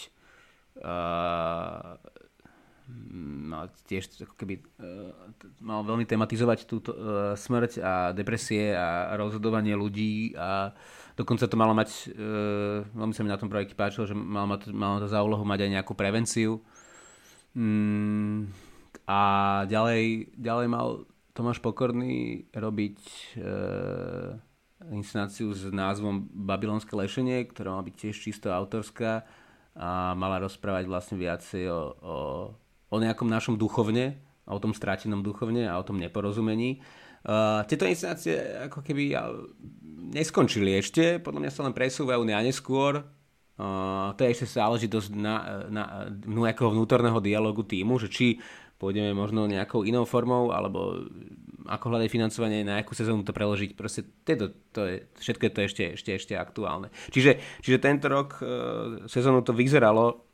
[3.47, 5.11] mal tiež ako keby uh,
[5.59, 6.99] mal veľmi tematizovať túto uh,
[7.35, 10.71] smrť a depresie a rozhodovanie ľudí a
[11.19, 14.71] dokonca to malo mať uh, veľmi sa mi na tom projekte páčilo, že malo, mať,
[14.71, 16.63] malo to za úlohu mať aj nejakú prevenciu
[17.59, 18.55] mm,
[19.11, 19.21] a
[19.67, 20.87] ďalej, ďalej mal
[21.37, 22.99] Tomáš Pokorný robiť
[23.37, 23.45] e,
[24.97, 29.29] inscenáciu s názvom Babylonské lešenie, ktorá mala byť tiež čisto autorská
[29.77, 32.17] a mala rozprávať vlastne viacej o, o,
[32.89, 34.17] o nejakom našom duchovne,
[34.49, 36.81] o tom strátenom duchovne a o tom neporozumení.
[37.27, 38.39] Uh, tieto inscenácie
[38.71, 39.13] ako keby
[40.17, 43.05] neskončili ešte, podľa mňa sa len presúvajú na neskôr.
[43.57, 45.35] Uh, to je ešte záležitosť na,
[45.69, 48.27] na, na nejakého vnútorného dialogu týmu, že či
[48.77, 51.09] pôjdeme možno nejakou inou formou, alebo
[51.67, 53.75] ako hľadať financovanie, na akú sezónu to preložiť.
[53.75, 56.95] Proste to, to je, všetko je to ešte, ešte, ešte aktuálne.
[57.11, 58.45] Čiže, čiže tento rok e,
[59.11, 60.27] sezónu to vyzeralo,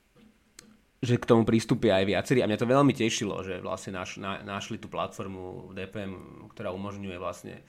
[1.02, 4.38] že k tomu prístupia aj viacerí a mňa to veľmi tešilo, že vlastne naš, na,
[4.46, 7.66] našli tú platformu DPM, ktorá umožňuje vlastne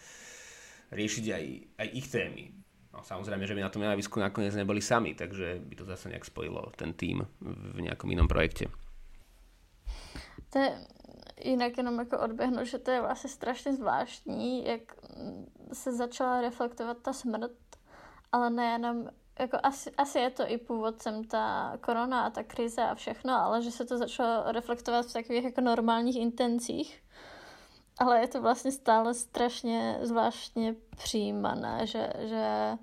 [0.94, 1.44] riešiť aj,
[1.82, 2.54] aj ich témy.
[2.94, 6.30] No, samozrejme, že by na tom javisku nakoniec neboli sami, takže by to zase nejak
[6.30, 8.70] spojilo ten tým v nejakom inom projekte.
[10.54, 10.88] To je
[11.44, 14.82] jinak jenom jako odběhnu, že to je vlastně strašně zvláštní, jak
[15.74, 17.52] se začala reflektovat ta smrt,
[18.32, 19.08] ale nejenom,
[19.40, 23.62] jako asi, asi je to i původcem ta korona a ta krize a všechno, ale
[23.62, 27.04] že se to začalo reflektovat v takových jako normálních intencích.
[28.00, 32.78] Ale je to vlastně stále strašně zvláštně přijímané, že, že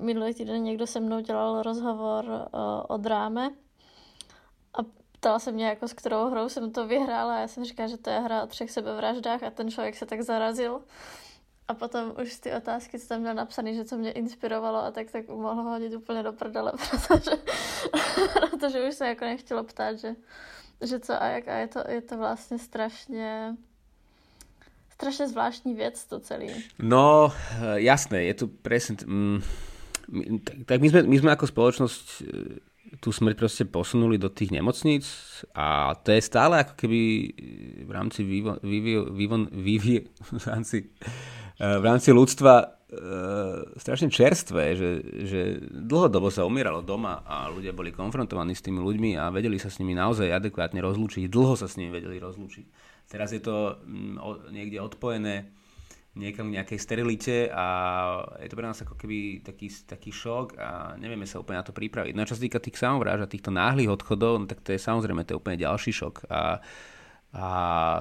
[0.00, 3.50] minulý týden někdo se mnou dělal rozhovor o, o dráme
[5.26, 8.10] ptala se mě, jako s kterou hrou jsem to vyhrála já jsem říkala, že to
[8.10, 10.80] je hra o třech sebevraždách a ten člověk se tak zarazil.
[11.68, 15.10] A potom už ty otázky, co tam měl napsaný, že co mě inspirovalo a tak,
[15.10, 17.30] tak mohl hodit úplně do prdele, protože,
[18.50, 20.14] protože už se jako nechtělo ptát, že,
[20.80, 23.56] že co a jak a je to, je to vlastně strašně
[24.88, 26.64] strašně zvláštní věc to celý.
[26.78, 27.32] No,
[27.74, 28.96] jasné, je tu presne...
[29.06, 29.42] Mm,
[30.66, 32.06] tak my sme, my sme ako spoločnosť
[33.00, 35.06] tú smrť proste posunuli do tých nemocníc
[35.52, 37.00] a to je stále ako keby
[37.84, 40.02] v rámci vývon, vývon, vývon, vývon,
[40.42, 40.78] v rámci,
[41.60, 42.66] v rámci ľudstva e,
[43.76, 44.90] strašne čerstvé, že,
[45.26, 49.68] že dlhodobo sa umieralo doma a ľudia boli konfrontovaní s tými ľuďmi a vedeli sa
[49.68, 52.66] s nimi naozaj adekvátne rozlúčiť, dlho sa s nimi vedeli rozlúčiť.
[53.06, 55.52] Teraz je to mm, niekde odpojené
[56.16, 57.66] niekam v nejakej sterilite a
[58.40, 61.76] je to pre nás ako keby taký, taký šok a nevieme sa úplne na to
[61.76, 62.16] pripraviť.
[62.16, 64.80] No a čo sa týka tých samovráž a týchto náhlych odchodov, no tak to je
[64.80, 66.64] samozrejme to je úplne ďalší šok a,
[67.36, 67.46] a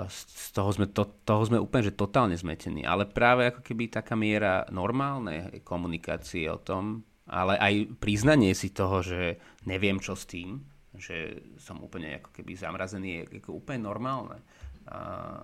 [0.08, 2.88] z toho sme, to, toho sme úplne že totálne zmetení.
[2.88, 9.04] Ale práve ako keby taká miera normálnej komunikácie o tom, ale aj priznanie si toho,
[9.04, 9.36] že
[9.68, 10.64] neviem čo s tým,
[10.96, 14.40] že som úplne ako keby zamrazený, je ako úplne normálne.
[14.86, 15.42] A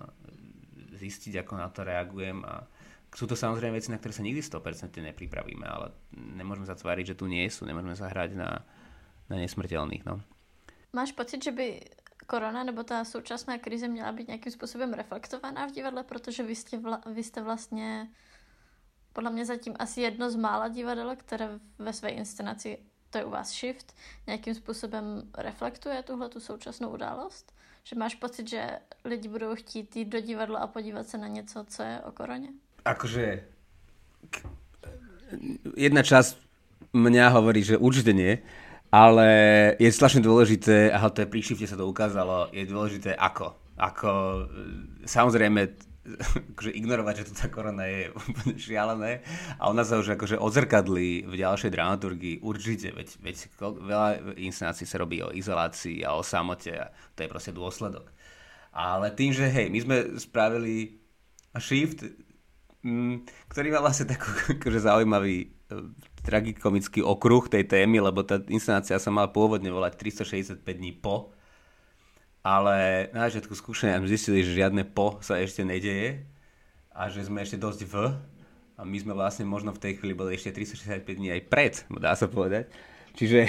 [1.02, 2.62] zistiť, ako na to reagujem a
[3.12, 7.18] sú to samozrejme veci, na ktoré sa nikdy 100% nepripravíme, ale nemôžeme sa tváriť, že
[7.18, 8.64] tu nie sú, nemôžeme sa hrať na,
[9.28, 10.08] na nesmrteľných.
[10.08, 10.22] No.
[10.96, 11.80] Máš pocit, že by
[12.26, 16.78] korona nebo ta současná krize měla být nějakým způsobem reflektovaná v divadle, protože vy jste,
[16.78, 18.08] vla, vy jste vlastně
[19.12, 22.78] podle mě zatím asi jedno z mála divadel, které ve své inscenaci,
[23.10, 27.52] to je u vás Shift, nějakým způsobem reflektuje tuhle tu současnou událost?
[27.84, 28.62] Že máš pocit, že
[29.04, 32.48] lidi budou chtít jít do divadla a podívat se na něco, co je o koroně?
[32.84, 33.42] Akože
[35.76, 36.36] jedna časť
[36.92, 38.42] mňa hovorí, že určite nie,
[38.92, 39.28] ale
[39.80, 43.56] je strašne dôležité, a to je pri sa to ukázalo, je dôležité ako.
[43.80, 44.10] Ako,
[45.08, 45.72] samozrejme,
[46.54, 49.12] akože ignorovať, že tu tá korona je úplne šialené
[49.58, 54.98] a ona sa už akože odzrkadlí v ďalšej dramaturgii určite, veď, veď veľa inscenácií sa
[54.98, 58.10] robí o izolácii a o samote a to je proste dôsledok.
[58.72, 60.98] Ale tým, že hej, my sme spravili
[61.60, 62.02] shift,
[62.82, 64.26] mm, ktorý má vlastne taký
[64.58, 65.48] akože zaujímavý e,
[66.26, 71.36] tragikomický okruh tej témy, lebo tá inscenácia sa mala pôvodne volať 365 dní po,
[72.42, 76.26] ale na začiatku skúšania sme zistili, že žiadne po sa ešte nedeje
[76.90, 77.94] a že sme ešte dosť v
[78.76, 82.18] a my sme vlastne možno v tej chvíli boli ešte 365 dní aj pred, dá
[82.18, 82.66] sa povedať.
[83.12, 83.46] Čiže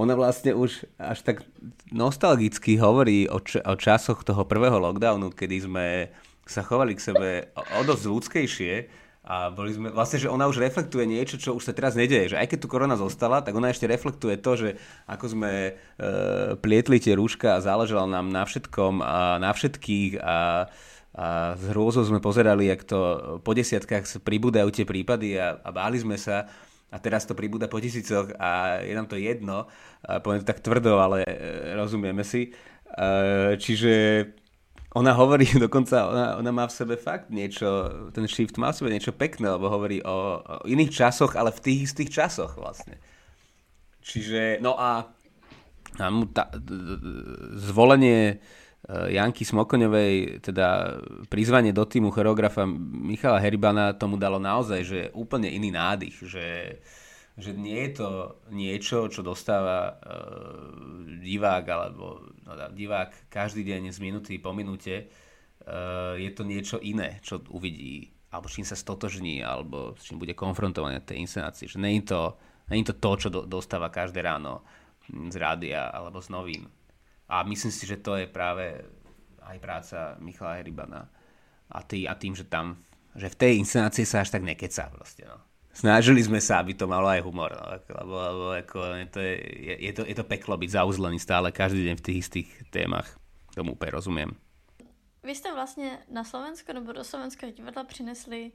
[0.00, 1.44] ona vlastne už až tak
[1.92, 5.86] nostalgicky hovorí o, č- o časoch toho prvého lockdownu, kedy sme
[6.48, 8.72] sa chovali k sebe o, o dosť ľudskejšie
[9.22, 12.34] a boli sme, vlastne, že ona už reflektuje niečo, čo už sa teraz nedeje.
[12.34, 14.68] Že aj keď tu korona zostala, tak ona ešte reflektuje to, že
[15.06, 15.72] ako sme e,
[16.58, 20.38] plietli tie rúška a záležalo nám na všetkom a na všetkých a, a
[21.54, 22.98] s hrôzou sme pozerali, jak to
[23.46, 26.50] po desiatkách pribúdajú tie prípady a, a báli sme sa
[26.90, 29.70] a teraz to pribúda po tisícoch a je nám to jedno.
[30.02, 32.50] A poviem to tak tvrdo, ale e, rozumieme si.
[32.90, 33.94] E, čiže
[34.92, 37.68] ona hovorí dokonca, ona, ona má v sebe fakt niečo,
[38.12, 41.62] ten shift má v sebe niečo pekné, lebo hovorí o, o iných časoch, ale v
[41.64, 43.00] tých istých časoch vlastne.
[44.02, 45.08] Čiže, no a,
[45.96, 46.44] a tá,
[47.54, 48.36] zvolenie e,
[49.14, 50.98] Janky Smokoňovej, teda
[51.30, 57.01] prizvanie do týmu choreografa Michala Heribana tomu dalo naozaj, že úplne iný nádych, že uh,
[57.36, 58.08] že nie je to
[58.52, 59.96] niečo, čo dostáva uh,
[61.24, 65.08] divák alebo no, divák každý deň z minúty po minúte.
[65.62, 70.36] Uh, je to niečo iné, čo uvidí, alebo čím sa stotožní, alebo s čím bude
[70.36, 71.72] konfrontovaný na tej inscenácii.
[71.72, 72.20] Že je to,
[72.68, 74.60] je to to, čo do, dostáva každé ráno
[75.08, 76.68] z rádia alebo z novín.
[77.32, 78.76] A myslím si, že to je práve
[79.40, 81.08] aj práca Michala Heribana.
[81.72, 82.76] A, tý, a tým, že tam
[83.12, 85.28] že v tej inscenácii sa až tak nekecá proste.
[85.28, 87.52] No snažili sme sa, aby to malo aj humor.
[87.52, 88.78] No, lebo, lebo ako,
[89.10, 89.36] to, je,
[89.80, 93.08] je, to, je to peklo byť zauzlený stále každý deň v tých istých témach.
[93.52, 94.30] Tomu úplne rozumiem.
[95.22, 98.52] Vy jste vlastně na Slovensko nebo do Slovenského divadla přinesli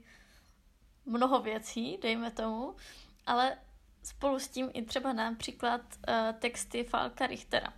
[1.06, 2.76] mnoho věcí, dejme tomu,
[3.26, 3.56] ale
[4.02, 7.72] spolu s tím i třeba například uh, texty Falka Richtera.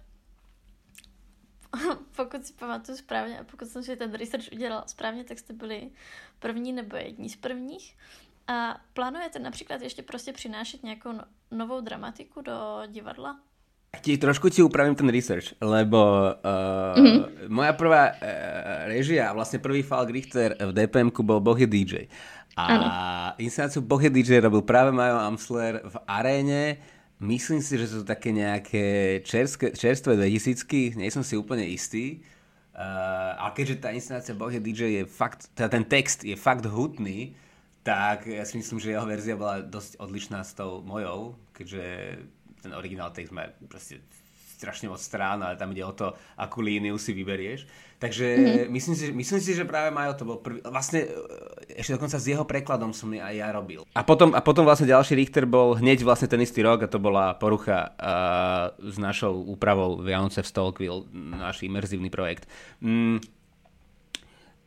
[2.16, 5.90] pokud si pamatuju správně a pokud jsem si ten research udělal správně, tak jste byli
[6.38, 7.96] první nebo jední z prvních.
[8.46, 13.40] A plánujete například ještě prostě přinášet nějakou no, novou dramatiku do divadla?
[14.00, 17.50] Ti trošku ti upravím ten research, lebo uh, mm-hmm.
[17.50, 18.16] moja prvá uh,
[18.86, 22.06] režia, vlastne prvý Falk Richter v dpm bol Bohy DJ.
[22.54, 22.86] A ano.
[23.42, 26.78] inscenáciu Bohy DJ robil práve Majo Amsler v aréne.
[27.18, 32.22] Myslím si, že sú také nejaké čerstvé, čerstvé 2000 nie som si úplne istý.
[32.70, 37.34] Uh, a keďže tá inscenácia Bohy DJ je fakt, teda ten text je fakt hutný,
[37.80, 41.82] tak ja si myslím, že jeho verzia bola dosť odlišná s tou mojou, keďže
[42.60, 44.04] ten originál text má proste
[44.60, 47.64] strašne moc strán, ale tam ide o to, akú líniu si vyberieš.
[47.96, 48.68] Takže mm-hmm.
[48.76, 52.28] myslím, si, myslím si, že práve Majo to bol prvý, vlastne e, ešte dokonca s
[52.28, 53.84] jeho prekladom som aj ja robil.
[53.96, 57.00] A potom, a potom vlastne ďalší Richter bol hneď vlastne ten istý rok a to
[57.00, 62.48] bola porucha uh, s našou úpravou Vianoce v Stalkville, náš imerzívny projekt.
[62.84, 63.20] Mm,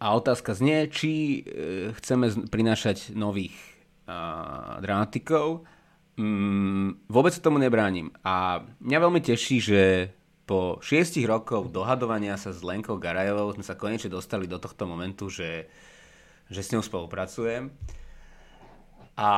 [0.03, 3.55] a otázka znie, či e, chceme prinášať nových
[4.03, 5.63] a, dramatikov.
[6.19, 8.11] Mm, vôbec tomu nebránim.
[8.19, 9.81] A mňa veľmi teší, že
[10.43, 15.31] po šiestich rokoch dohadovania sa s Lenkou Garajovou sme sa konečne dostali do tohto momentu,
[15.31, 15.71] že,
[16.51, 17.71] že s ňou spolupracujem.
[19.15, 19.31] A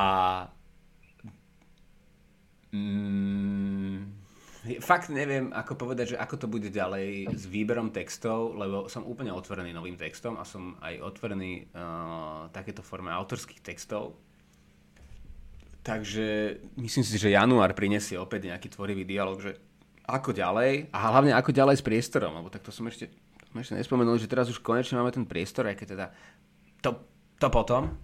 [2.74, 4.25] mm,
[4.82, 9.30] fakt neviem, ako povedať, že ako to bude ďalej s výberom textov, lebo som úplne
[9.30, 14.18] otvorený novým textom a som aj otvorený uh, takéto forme autorských textov.
[15.86, 19.54] Takže myslím si, že január prinesie opäť nejaký tvorivý dialog, že
[20.06, 23.10] ako ďalej a hlavne ako ďalej s priestorom, lebo tak to som ešte,
[23.54, 26.06] som ešte nespomenul, že teraz už konečne máme ten priestor, aj keď teda
[26.82, 26.90] to,
[27.38, 27.98] to potom.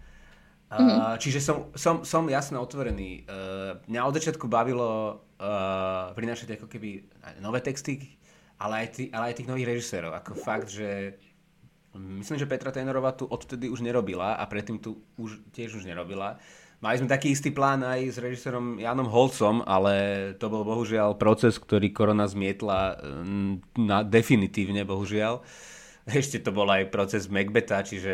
[0.72, 1.20] Mm-hmm.
[1.20, 3.28] čiže som, som, som jasne otvorený.
[3.28, 7.04] Uh, mňa od začiatku bavilo uh, prinášať ako keby
[7.44, 8.16] nové texty,
[8.56, 10.16] ale aj, tý, ale aj tých nových režisérov.
[10.24, 11.20] Ako fakt, že
[11.92, 16.40] myslím, že Petra Tejnorová tu odtedy už nerobila a predtým tu už tiež už nerobila.
[16.80, 19.94] Mali sme taký istý plán aj s režisérom Janom Holcom, ale
[20.40, 22.98] to bol bohužiaľ proces, ktorý korona zmietla
[23.78, 25.44] na, definitívne, bohužiaľ.
[25.44, 25.72] Uh,
[26.20, 28.14] ešte to bol aj proces Macbeta, čiže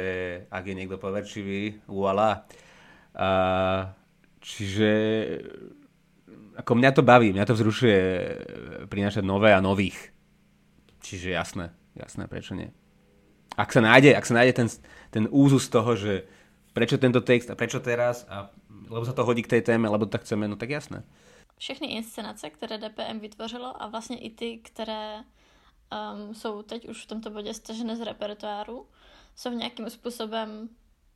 [0.52, 2.44] ak je niekto poverčivý, voilà.
[3.16, 3.30] A,
[4.44, 4.92] čiže
[6.58, 8.02] ako mňa to baví, mňa to vzrušuje
[8.90, 10.12] prinášať nové a nových.
[11.02, 12.74] Čiže jasné, jasné, prečo nie.
[13.58, 14.68] Ak sa nájde, ak sa nájde ten,
[15.10, 16.28] ten úzus toho, že
[16.74, 18.54] prečo tento text a prečo teraz, a,
[18.90, 21.02] lebo sa to hodí k tej téme, lebo tak chceme, no tak jasné.
[21.58, 25.24] Všechny inscenace, které DPM vytvořilo a vlastně i ty, které
[25.92, 28.88] um, jsou teď už v tomto bodě stažené z repertoáru,
[29.36, 30.70] jsou nějakým způsobem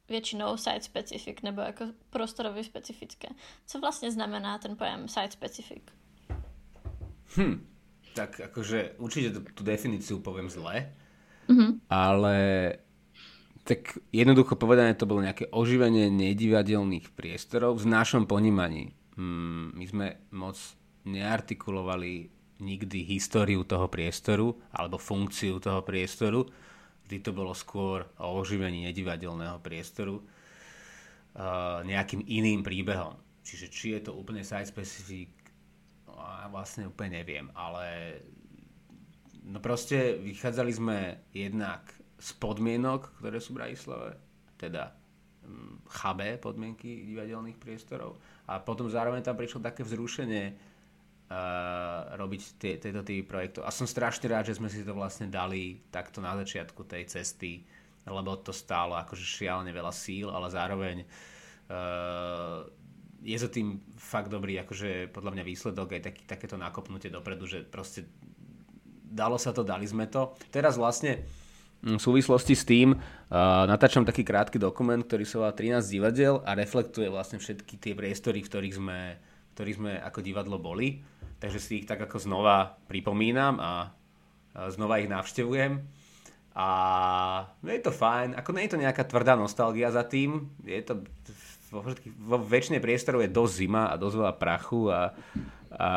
[0.10, 3.28] většinou site specific nebo jako prostorově specifické.
[3.68, 5.84] Co vlastně znamená ten pojem site specific?
[7.38, 7.68] Hm,
[8.14, 10.92] tak akože určite tú definíciu poviem zle,
[11.48, 11.80] mm-hmm.
[11.88, 12.36] ale
[13.64, 18.92] tak jednoducho povedané to bolo nejaké oživenie nedivadelných priestorov v našom ponímaní.
[19.16, 20.60] Hmm, my sme moc
[21.08, 26.46] neartikulovali nikdy históriu toho priestoru alebo funkciu toho priestoru.
[27.10, 33.18] Vždy to bolo skôr o oživení nedivadelného priestoru uh, nejakým iným príbehom.
[33.42, 35.34] Čiže či je to úplne site specific,
[36.06, 36.14] no,
[36.54, 38.22] vlastne úplne neviem, ale
[39.42, 40.98] no proste vychádzali sme
[41.34, 41.90] jednak
[42.22, 44.10] z podmienok, ktoré sú v Bratislave,
[44.62, 44.94] teda
[45.42, 50.71] um, chabé podmienky divadelných priestorov a potom zároveň tam prišlo také vzrušenie
[51.32, 53.64] uh, robiť tie, tieto typy projektov.
[53.64, 57.64] A som strašne rád, že sme si to vlastne dali takto na začiatku tej cesty,
[58.04, 60.98] lebo to stálo akože šialene veľa síl, ale zároveň
[61.72, 62.68] uh,
[63.22, 67.64] je za tým fakt dobrý akože podľa mňa výsledok aj taký, takéto nakopnutie dopredu, že
[67.64, 68.10] proste
[69.06, 70.36] dalo sa to, dali sme to.
[70.50, 71.22] Teraz vlastne
[71.82, 73.00] v súvislosti s tým uh,
[73.66, 78.46] natáčam taký krátky dokument, ktorý sa volá 13 divadiel a reflektuje vlastne všetky tie priestory,
[78.46, 81.02] v ktorých sme, v ktorých sme ako divadlo boli
[81.42, 83.90] takže si ich tak ako znova pripomínam a
[84.70, 85.82] znova ich navštevujem.
[86.52, 86.68] A
[87.64, 91.02] no je to fajn, ako nie je to nejaká tvrdá nostalgia za tým, je to
[91.72, 91.82] vo,
[92.28, 95.16] vo väčšine priestoru je dosť zima a dosť veľa prachu a,
[95.72, 95.90] a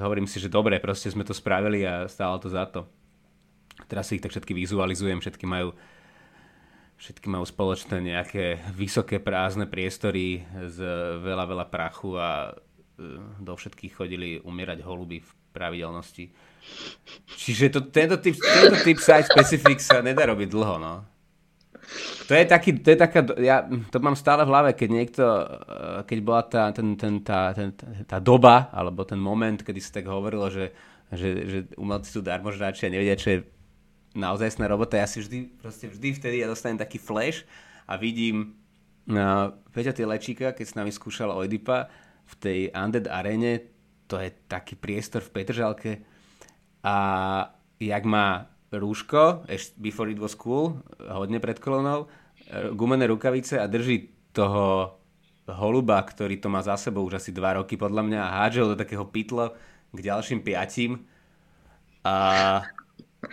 [0.00, 2.88] hovorím si, že dobre, proste sme to spravili a stálo to za to.
[3.84, 5.76] Teraz si ich tak všetky vizualizujem, všetky majú
[6.98, 10.82] všetky majú spoločné nejaké vysoké prázdne priestory z
[11.22, 12.58] veľa, veľa prachu a
[13.38, 16.30] do všetkých chodili umierať holuby v pravidelnosti.
[17.38, 20.94] Čiže to, tento, typ, tento typ site specific sa nedá robiť dlho, no.
[22.28, 25.44] To je, taký, to je taká, ja to mám stále v hlave, keď niekto, e,
[26.04, 27.72] keď bola tá, ten, ten, tá, ten,
[28.04, 30.76] tá doba, alebo ten moment, kedy sa tak hovorilo, že,
[31.08, 33.38] že, že umelci sú darmožráči a nevedia, čo je
[34.12, 35.00] naozaj robota.
[35.00, 37.48] Ja si vždy, proste vždy vtedy ja dostanem taký flash
[37.88, 38.52] a vidím
[39.08, 41.88] na Peťa Lečíka, keď s nami skúšal Oedipa,
[42.28, 43.64] v tej Undead arene,
[44.04, 45.92] to je taký priestor v Petržalke.
[46.84, 46.96] A
[47.80, 49.48] jak má rúško,
[49.80, 52.06] before it was cool, hodne pred kolonou,
[52.76, 54.96] gumené rukavice a drží toho
[55.48, 58.76] holuba, ktorý to má za sebou už asi dva roky podľa mňa a hádže do
[58.76, 59.56] takého pytla
[59.88, 61.08] k ďalším piatím
[62.04, 62.16] a,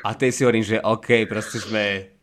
[0.04, 2.15] a tej si hovorím, že OK, proste sme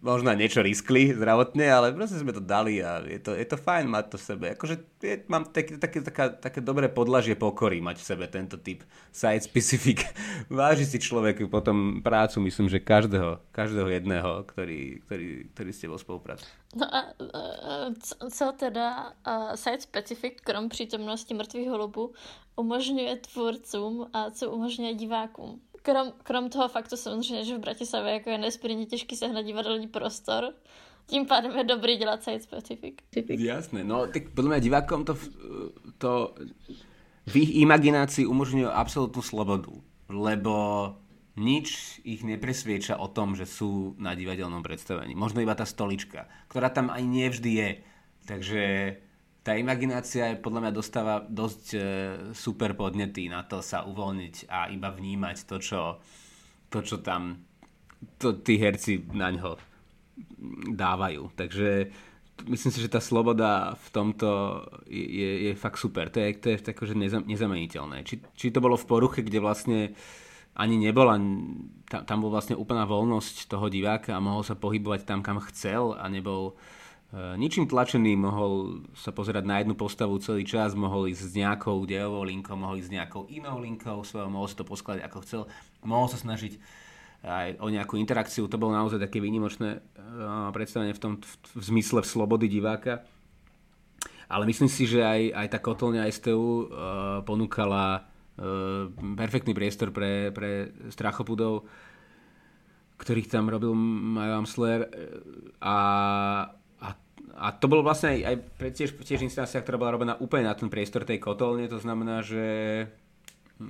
[0.00, 3.86] možno niečo riskli zdravotne, ale proste sme to dali a je to, je to fajn
[3.88, 4.46] mať to v sebe.
[4.56, 8.84] Akože je, mám také, také, taká, také dobré podlažie pokory mať v sebe tento typ
[9.12, 10.04] site specific.
[10.52, 15.98] Váži si človek potom prácu, myslím, že každého, každého jedného, ktorý, ktorý, ktorý s tebou
[15.98, 16.48] spolupracuje.
[16.76, 17.00] No a,
[18.30, 22.12] co teda a site specific, krom přítomnosti mrtvých holubů,
[22.56, 25.60] umožňuje tvůrcům a co umožňuje divákům?
[25.86, 30.50] Krom, krom toho faktu samozřejmě, že v Bratislavě jako je nesmírně těžký sehnat divadelní prostor,
[31.06, 32.94] tím pádem je dobrý dělat site specific.
[33.30, 35.14] Jasné, no tak podľa mňa divákom to,
[36.02, 36.34] to
[37.30, 39.70] v ich imaginácii umožňuje absolútnu slobodu,
[40.10, 40.54] lebo
[41.38, 45.14] nič ich nepresvieča o tom, že sú na divadelnom predstavení.
[45.14, 47.70] Možno iba tá stolička, ktorá tam aj nevždy je.
[48.26, 48.62] Takže
[49.46, 51.78] tá imaginácia je podľa mňa dostáva dosť e,
[52.34, 56.02] super podnety na to sa uvoľniť a iba vnímať to, čo,
[56.66, 57.46] to, čo tam
[58.18, 59.54] to, tí herci na ňo
[60.74, 61.30] dávajú.
[61.38, 61.94] Takže
[62.50, 64.28] myslím si, že tá sloboda v tomto
[64.90, 66.10] je, je, je fakt super.
[66.10, 68.02] To je, to je akože nezameniteľné.
[68.02, 69.94] Či, či to bolo v poruche, kde vlastne
[70.58, 71.20] ani nebola,
[71.86, 75.94] tam, tam bol vlastne úplná voľnosť toho diváka a mohol sa pohybovať tam, kam chcel
[75.94, 76.58] a nebol
[77.14, 82.26] ničím tlačený mohol sa pozerať na jednu postavu celý čas, mohol ísť s nejakou dejovou
[82.26, 85.40] linkou, mohol ísť s nejakou inou linkou svojou, mohol si to poskladať ako chcel,
[85.86, 86.58] mohol sa snažiť
[87.26, 88.50] aj o nejakú interakciu.
[88.50, 93.02] To bolo naozaj také výnimočné uh, predstavenie v tom v, v zmysle v slobody diváka.
[94.26, 96.66] Ale myslím si, že aj, aj tá kotolňa STU uh,
[97.22, 101.66] ponúkala uh, perfektný priestor pre, pre strachopudov,
[102.98, 104.88] ktorých tam robil Majo Amsler
[105.60, 105.76] a
[107.34, 108.36] a to bolo vlastne aj, aj
[108.76, 112.86] tiež, tiež inscenácia, ktorá bola robená úplne na ten priestor tej kotolne, to znamená, že,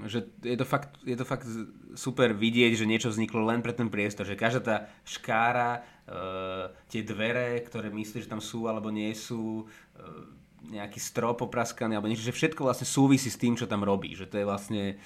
[0.04, 1.48] že je, to fakt, je to fakt
[1.96, 4.76] super vidieť, že niečo vzniklo len pre ten priestor, že každá tá
[5.08, 10.24] škára, uh, tie dvere, ktoré myslíš, že tam sú alebo nie sú, uh,
[10.66, 14.26] nejaký strop opraskaný alebo niečo, že všetko vlastne súvisí s tým, čo tam robí, že
[14.26, 14.98] to je vlastne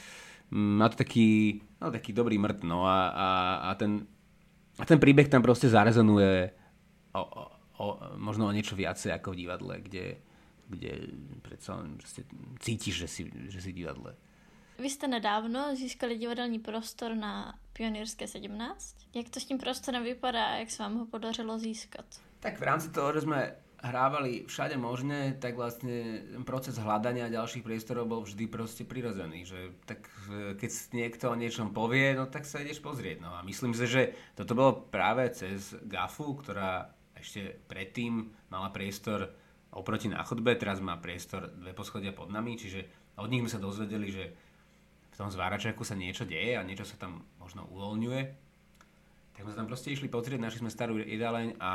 [0.51, 3.29] má to taký, no, taký dobrý mrt, no a, a,
[3.71, 4.09] a ten
[4.81, 6.57] a ten príbeh tam proste zarezonuje
[7.13, 7.43] o, o,
[7.81, 10.21] o, možno o niečo viacej ako v divadle, kde,
[10.69, 10.93] kde
[11.41, 11.81] predsa
[12.61, 14.13] cítiš, že si, že si divadle.
[14.81, 18.97] Vy jste nedávno získali divadelní prostor na Pionierské 17.
[19.15, 22.05] Jak to s tím prostorem vypadá a jak se vám ho podařilo získat?
[22.41, 28.09] Tak v rámci toho, že sme hrávali všade možné, tak vlastne proces hľadania ďalších priestorov
[28.09, 29.49] bol vždy proste prirodzený.
[29.49, 33.25] Že tak e, keď niekto o niečom povie, no tak sa ideš pozrieť.
[33.25, 39.31] No a myslím si, že toto bolo práve cez GAFu, ktorá ešte predtým mala priestor
[39.71, 43.63] oproti na chodbe, teraz má priestor dve poschodia pod nami, čiže od nich sme sa
[43.63, 44.25] dozvedeli, že
[45.11, 48.23] v tom zváračaku sa niečo deje a niečo sa tam možno uvoľňuje.
[49.37, 51.73] Tak sme tam proste išli pozrieť, našli sme starú jedáleň a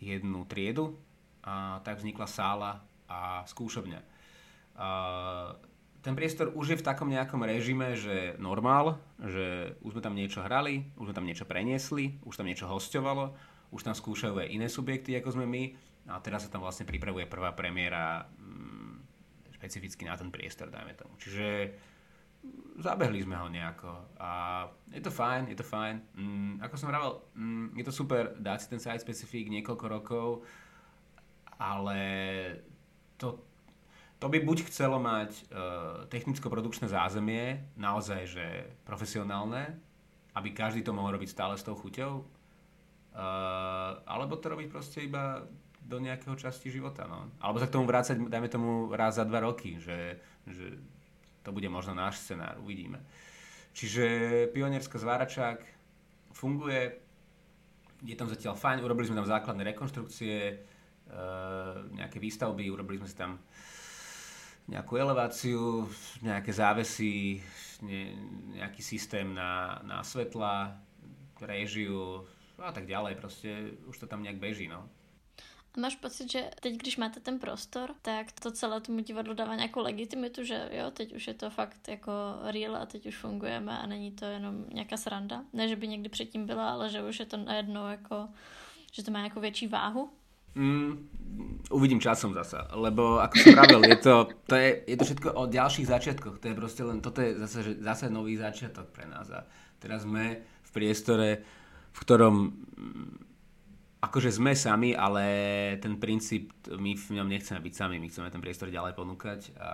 [0.00, 0.96] jednu triedu
[1.44, 4.00] a tak vznikla sála a skúšobňa.
[4.78, 4.88] A
[6.02, 10.40] ten priestor už je v takom nejakom režime, že normál, že už sme tam niečo
[10.40, 13.34] hrali, už sme tam niečo preniesli, už tam niečo hostovalo,
[13.72, 15.62] už tam skúšajú aj iné subjekty, ako sme my
[16.08, 18.92] a teraz sa tam vlastne pripravuje prvá premiéra mm,
[19.60, 21.12] špecificky na ten priestor, dajme tomu.
[21.20, 24.30] Čiže mm, zabehli sme ho nejako a
[24.88, 25.96] je to fajn, je to fajn.
[26.16, 30.28] Mm, ako som vravel, mm, je to super dať si ten site specific niekoľko rokov,
[31.60, 32.00] ale
[33.20, 33.44] to,
[34.16, 38.46] to by buď chcelo mať uh, technicko-produkčné zázemie, naozaj, že
[38.88, 39.76] profesionálne,
[40.38, 42.37] aby každý to mohol robiť stále s tou chuťou,
[44.06, 45.42] alebo to robiť proste iba
[45.82, 47.08] do nejakého časti života.
[47.08, 47.32] No.
[47.40, 50.76] Alebo sa k tomu vrácať, dajme tomu raz za dva roky, že, že
[51.40, 53.00] to bude možno náš scenár, uvidíme.
[53.72, 54.04] Čiže
[54.52, 55.64] pionierská zváračák
[56.36, 57.00] funguje,
[58.04, 60.56] je tam zatiaľ fajn, urobili sme tam základné rekonštrukcie, e,
[61.96, 63.40] nejaké výstavby, urobili sme si tam
[64.68, 65.88] nejakú eleváciu,
[66.20, 67.40] nejaké závesy,
[67.80, 68.12] ne,
[68.60, 70.76] nejaký systém na, na svetla,
[72.58, 73.48] režiu a tak ďalej, proste
[73.86, 74.88] už to tam nejak beží, no.
[75.76, 79.54] A máš pocit, že teď, když máte ten prostor, tak to celé tomu divadlu dává
[79.54, 82.12] nějakou legitimitu, že jo, teď už je to fakt jako
[82.50, 85.44] real a teď už fungujeme a není to jenom nějaká sranda.
[85.52, 88.28] Ne, že by někdy předtím byla, ale že už je to najednou jako,
[88.92, 90.10] že to má jako větší váhu.
[90.54, 91.08] Mm,
[91.70, 94.14] uvidím časom zasa, lebo ako som pravil, je to,
[94.48, 97.78] to je, je to všetko o ďalších začiatkoch, to je proste len, toto je zase,
[97.78, 99.46] zase nový začiatok pre nás a
[99.78, 101.46] teraz sme v priestore,
[101.92, 102.36] v ktorom
[103.98, 105.24] akože sme sami, ale
[105.82, 109.70] ten princíp, my v ňom nechceme byť sami, my chceme ten priestor ďalej ponúkať a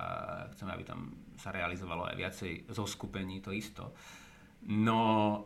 [0.56, 3.92] chceme, aby tam sa realizovalo aj viacej zo skupení, to isto.
[4.64, 4.98] No,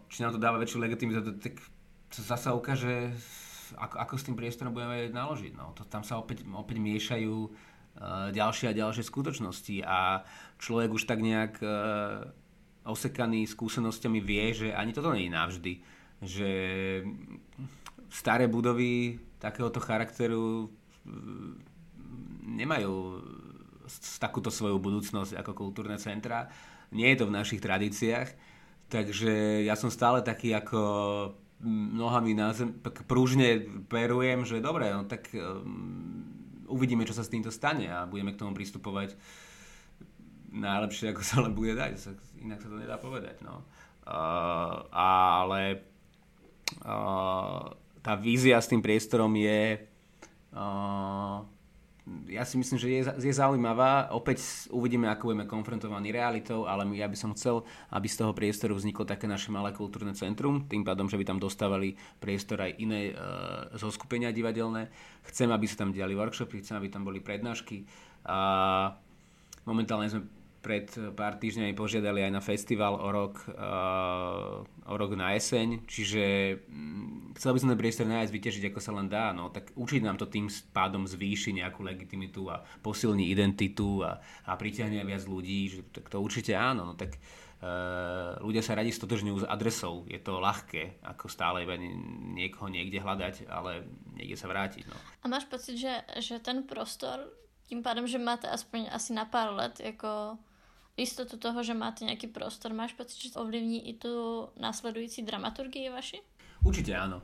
[0.07, 1.59] či nám to dáva väčšiu legitimitu, tak
[2.07, 3.11] to zasa ukáže,
[3.75, 5.59] ako, ako s tým priestorom budeme naložiť.
[5.59, 5.75] No.
[5.75, 10.23] To, tam sa opäť, opäť miešajú uh, ďalšie a ďalšie skutočnosti a
[10.63, 12.31] človek už tak nejak uh,
[12.87, 15.73] osekaný skúsenosťami vie, že ani toto nie je navždy.
[16.19, 16.51] Že
[18.09, 20.73] staré budovy takéhoto charakteru
[21.07, 21.53] mm,
[22.59, 23.23] nemajú
[24.21, 26.51] takúto svoju budúcnosť ako kultúrne centra.
[26.93, 28.29] Nie je to v našich tradíciách,
[28.89, 30.81] takže ja som stále taký ako
[31.61, 36.25] mm, nohami na zem, tak prúžne perujem, že dobre, no tak um,
[36.69, 39.17] uvidíme, čo sa s týmto stane a budeme k tomu pristupovať
[40.53, 41.97] najlepšie, ako sa len bude dať.
[42.41, 43.45] Inak sa to nedá povedať.
[43.45, 43.65] No.
[44.09, 45.88] Uh, ale
[48.03, 49.83] tá vízia s tým priestorom je
[50.55, 51.43] uh,
[52.29, 54.13] ja si myslím, že je, je zaujímavá.
[54.17, 54.41] Opäť
[54.73, 59.05] uvidíme, ako budeme konfrontovaní realitou, ale ja by som chcel, aby z toho priestoru vzniklo
[59.05, 63.69] také naše malé kultúrne centrum, tým pádom, že by tam dostávali priestor aj iné uh,
[63.77, 64.89] zoskupenia divadelné.
[65.29, 67.85] Chcem, aby sa tam diali workshopy, chcem, aby tam boli prednášky.
[68.25, 68.39] A
[69.69, 70.25] momentálne sme
[70.69, 70.85] pred
[71.17, 76.25] pár týždňami požiadali aj na festival o rok, uh, o rok na jeseň, čiže
[76.69, 80.05] um, chcel by som ten priestor nájsť, vytežiť ako sa len dá, no tak určite
[80.05, 80.45] nám to tým
[80.77, 86.21] pádom zvýši nejakú legitimitu a posilní identitu a, a pritiahne viac ľudí, že tak to
[86.21, 91.33] určite áno, no tak uh, ľudia sa radi stotožňujú s adresou, je to ľahké, ako
[91.33, 91.81] stále iba
[92.37, 94.85] niekoho niekde hľadať, ale niekde sa vrátiť.
[94.85, 95.01] No.
[95.25, 97.25] A máš pocit, že, že ten prostor
[97.69, 100.37] tím pádem, že máte aspoň asi na pár let jako
[100.99, 102.75] istotu toho, že máte nejaký prostor.
[102.75, 106.19] Máš pocit, že to ovlivní i tu následující dramaturgii vaši?
[106.67, 107.23] Určite áno.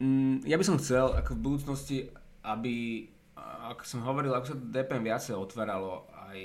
[0.00, 1.98] Mm, ja by som chcel, ako v budúcnosti,
[2.48, 3.04] aby,
[3.68, 6.40] ako som hovoril, ako sa DPM viacej otváralo aj,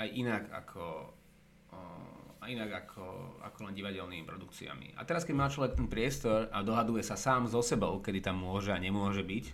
[0.00, 1.12] aj inak ako
[2.44, 5.00] a inak ako, ako len divadelnými produkciami.
[5.00, 8.44] A teraz, keď má človek ten priestor a dohaduje sa sám so sebou, kedy tam
[8.44, 9.44] môže a nemôže byť,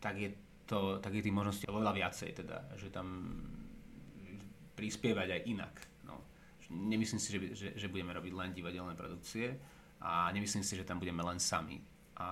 [0.00, 0.32] tak je,
[0.64, 3.36] to, tak je tých možností oveľa viacej, teda, že tam
[4.72, 5.74] prispievať aj inak
[6.72, 9.60] nemyslím si, že, že, že budeme robiť len divadelné produkcie
[10.00, 11.78] a nemyslím si, že tam budeme len sami.
[12.16, 12.26] A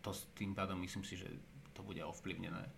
[0.00, 1.28] to s tým pádom myslím si, že
[1.74, 2.70] to bude ovplyvnené.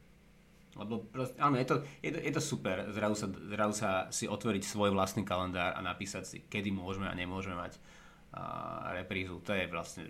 [0.72, 4.24] Lebo proste, áno, je to, je to, je to super, zrazu sa, zrazu sa si
[4.24, 7.76] otvoriť svoj vlastný kalendár a napísať si, kedy môžeme a nemôžeme mať
[8.32, 9.44] a, reprízu.
[9.44, 10.08] To je vlastne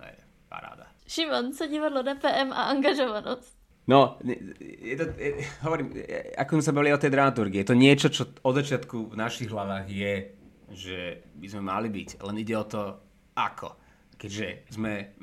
[0.00, 0.16] je
[0.48, 0.88] paráda.
[1.04, 3.57] Šimon, co divadlo DPM a angažovanosť?
[3.88, 5.96] No, je to, je, hovorím,
[6.36, 9.48] ako sme sa bavili o tej dramaturgii, je to niečo, čo od začiatku v našich
[9.48, 10.14] hlavách je,
[10.76, 13.00] že by sme mali byť, len ide o to,
[13.32, 13.80] ako.
[14.18, 15.14] Keďže sme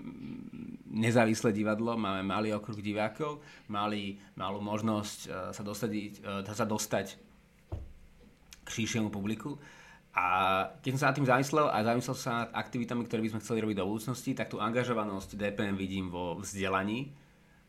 [0.89, 5.91] nezávislé divadlo, máme malý okruh divákov, mali malú možnosť uh, sa, dostať,
[6.25, 7.07] uh, sa dostať
[8.65, 9.59] k širšiemu publiku.
[10.15, 10.25] A
[10.79, 13.59] keď som sa nad tým zamyslel a zamyslel sa nad aktivitami, ktoré by sme chceli
[13.61, 17.24] robiť do budúcnosti, tak tú angažovanosť DPM vidím vo vzdelaní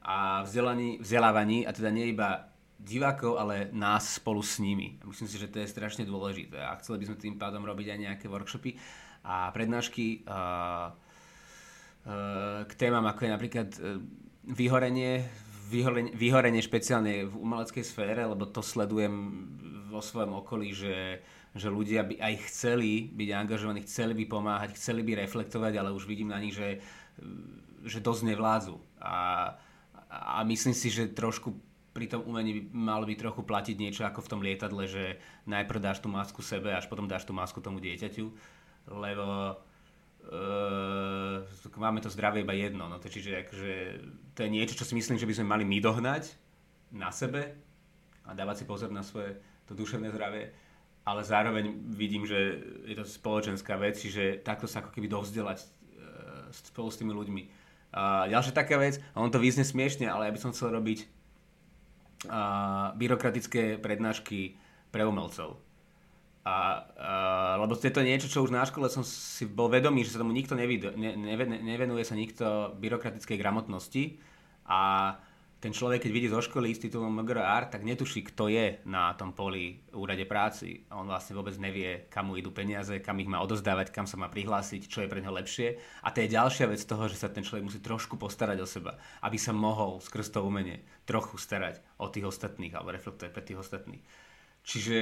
[0.07, 2.47] a vzdelaní, vzdelávaní, a teda nie iba
[2.79, 5.03] divákov, ale nás spolu s nimi.
[5.03, 7.99] Myslím si, že to je strašne dôležité a chceli by sme tým pádom robiť aj
[7.99, 8.79] nejaké workshopy
[9.27, 13.99] a prednášky uh, uh, k témam, ako je napríklad uh,
[14.47, 15.27] vyhorenie,
[15.73, 19.15] vyhorenie, vyhorenie špeciálne v umeleckej sfére, lebo to sledujem
[19.91, 21.25] vo svojom okolí, že,
[21.59, 26.07] že ľudia by aj chceli byť angažovaní, chceli by pomáhať, chceli by reflektovať, ale už
[26.07, 26.79] vidím na nich, že,
[27.83, 28.77] že dosť nevládzu.
[29.03, 29.51] A
[30.17, 31.53] a myslím si, že trošku
[31.97, 35.17] pri tom umení by malo by trochu platiť niečo ako v tom lietadle, že
[35.49, 38.27] najprv dáš tú masku sebe, až potom dáš tú masku tomu dieťaťu,
[38.93, 39.57] lebo
[40.29, 42.85] uh, máme to zdravie iba jedno.
[42.93, 43.73] No to, čiže akože,
[44.37, 46.37] to je niečo, čo si myslím, že by sme mali my dohnať
[46.93, 47.57] na sebe
[48.29, 50.53] a dávať si pozor na svoje to duševné zdravie,
[51.09, 55.69] ale zároveň vidím, že je to spoločenská vec, čiže takto sa ako keby dovzdelať uh,
[56.53, 57.56] spolu s tými ľuďmi
[57.97, 61.09] a ďalšia taká vec, on to vyzne smiešne, ale ja by som chcel robiť
[62.29, 64.61] uh, byrokratické prednášky
[64.93, 65.57] pre umelcov.
[66.47, 70.15] A, uh, lebo je to niečo, čo už na škole som si bol vedomý, že
[70.15, 74.21] sa tomu nikto nevidu, ne, ne, nevenuje sa nikto byrokratickej gramotnosti
[74.69, 75.17] a
[75.67, 79.35] ten človek, keď vidí zo školy s titulom MGR, tak netuší, kto je na tom
[79.35, 80.87] poli úrade práci.
[80.87, 84.14] A on vlastne vôbec nevie, kam mu idú peniaze, kam ich má odozdávať, kam sa
[84.14, 85.75] má prihlásiť, čo je pre neho lepšie.
[86.07, 88.95] A to je ďalšia vec toho, že sa ten človek musí trošku postarať o seba,
[89.27, 93.59] aby sa mohol skrz to umenie trochu starať o tých ostatných alebo reflektovať pre tých
[93.59, 94.07] ostatných.
[94.62, 94.99] Čiže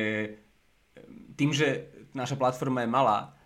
[1.37, 3.37] tým, že naša platforma je malá,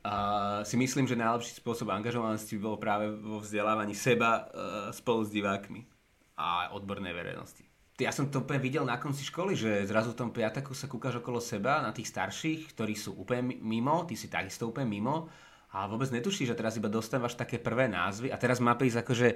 [0.00, 5.28] a si myslím, že najlepší spôsob angažovanosti by bol práve vo vzdelávaní seba uh, spolu
[5.28, 5.99] s divákmi
[6.40, 7.68] a odbornej verejnosti.
[8.00, 11.20] Ja som to úplne videl na konci školy, že zrazu v tom piataku sa kúkaš
[11.20, 15.28] okolo seba na tých starších, ktorí sú úplne mimo, ty si takisto úplne mimo
[15.76, 19.28] a vôbec netušíš, že teraz iba dostávaš také prvé názvy a teraz má prísť akože,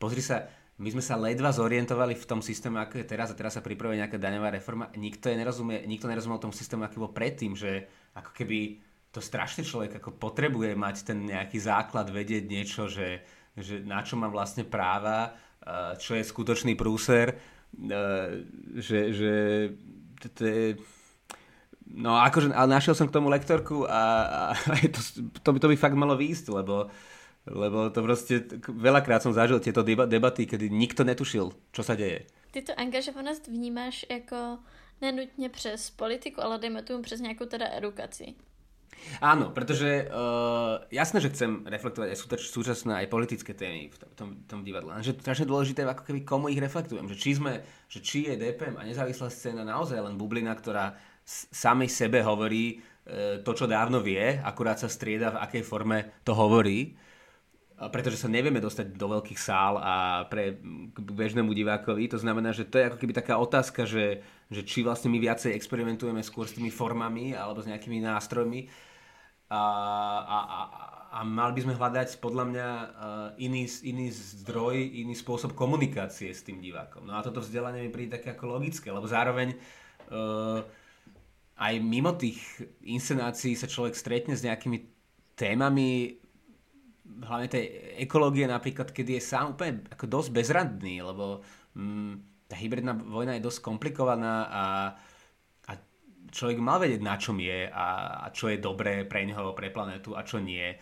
[0.00, 0.48] pozri sa,
[0.80, 4.00] my sme sa ledva zorientovali v tom systéme, ako je teraz a teraz sa pripravuje
[4.00, 4.88] nejaká daňová reforma.
[4.96, 7.84] Nikto, je nerozumie, nikto nerozumel tom systému, aký bol predtým, že
[8.16, 8.80] ako keby
[9.12, 13.24] to strašne človek ako potrebuje mať ten nejaký základ, vedieť niečo, že,
[13.56, 15.36] že na čo má vlastne práva,
[15.98, 17.38] čo je skutočný prúser,
[18.78, 19.32] že, že
[20.34, 20.64] to je...
[21.86, 24.02] No akože, ale našiel som k tomu lektorku a,
[24.50, 25.00] a to,
[25.42, 26.90] to, by, to by fakt malo výjsť, lebo,
[27.46, 28.34] lebo to proste,
[28.66, 32.26] veľakrát som zažil tieto debaty, kedy nikto netušil, čo sa deje.
[32.50, 34.58] Ty to angažovanost vnímáš jako
[35.00, 38.34] nenutně přes politiku, ale dejme tomu přes nějakou teda edukaci.
[39.22, 44.60] Áno, pretože uh, jasné, že chcem reflektovať aj súčasné aj politické témy v tom, tom,
[44.66, 44.92] divadle.
[45.00, 47.06] Že to strašne dôležité, ako keby komu ich reflektujem.
[47.08, 47.52] Že či, sme,
[47.86, 53.40] že či je DPM a nezávislá scéna naozaj len bublina, ktorá samej sebe hovorí uh,
[53.40, 57.05] to, čo dávno vie, akurát sa strieda, v akej forme to hovorí
[57.76, 60.56] pretože sa nevieme dostať do veľkých sál a pre
[60.96, 62.08] k bežnému divákovi.
[62.08, 65.52] To znamená, že to je ako keby taká otázka, že, že či vlastne my viacej
[65.52, 68.72] experimentujeme skôr s tými formami alebo s nejakými nástrojmi
[69.52, 69.62] a,
[70.24, 70.60] a, a,
[71.12, 72.68] a mali by sme hľadať podľa mňa
[73.44, 77.04] iný, iný zdroj, iný spôsob komunikácie s tým divákom.
[77.04, 80.64] No a toto vzdelanie mi príde také ako logické, lebo zároveň uh,
[81.56, 82.40] aj mimo tých
[82.84, 84.82] inscenácií sa človek stretne s nejakými
[85.36, 86.20] témami
[87.24, 87.64] hlavne tej
[88.02, 91.40] ekológie napríklad, kedy je sám úplne ako dosť bezradný, lebo
[91.74, 94.64] mm, tá hybridná vojna je dosť komplikovaná a,
[95.66, 95.72] a
[96.30, 97.88] človek mal vedieť, na čom je a,
[98.22, 100.76] a čo je dobré pre neho, pre planetu a čo nie.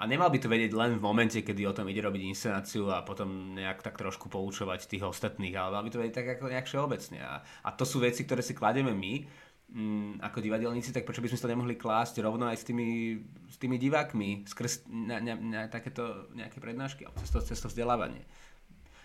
[0.00, 3.04] A nemal by to vedieť len v momente, kedy o tom ide robiť inscenáciu a
[3.04, 6.68] potom nejak tak trošku poučovať tých ostatných, ale mal by to vedieť tak ako nejak
[6.68, 7.20] všeobecne.
[7.20, 9.24] A, a to sú veci, ktoré si kladieme my
[9.72, 13.56] mm, ako divadelníci, tak prečo by sme to nemohli klásť rovno aj s tými, s
[13.56, 18.26] tými divákmi skrz na, na, na takéto nejaké prednášky alebo cez to, cez to vzdelávanie.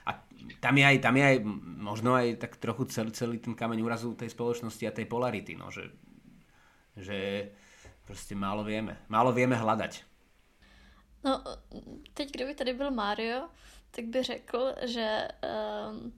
[0.06, 0.22] A
[0.62, 1.38] tam je, aj, tam je aj
[1.82, 5.74] možno aj tak trochu celý, celý ten kameň úrazu tej spoločnosti a tej polarity, no,
[5.74, 5.90] že,
[6.94, 7.50] že
[8.06, 9.02] proste málo vieme.
[9.10, 10.06] Málo vieme hľadať.
[11.26, 11.42] No,
[12.14, 13.50] teď kdyby tady byl Mario,
[13.92, 16.14] tak by řekl, že um,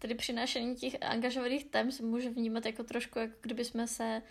[0.00, 4.22] tedy přinášení těch angažovaných tém se může vnímat jako trošku, jako kdyby jsme se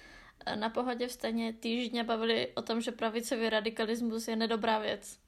[0.46, 5.20] eh, na pohodě v stejně týždně bavili o tom, že pravicový radikalismus je nedobrá věc.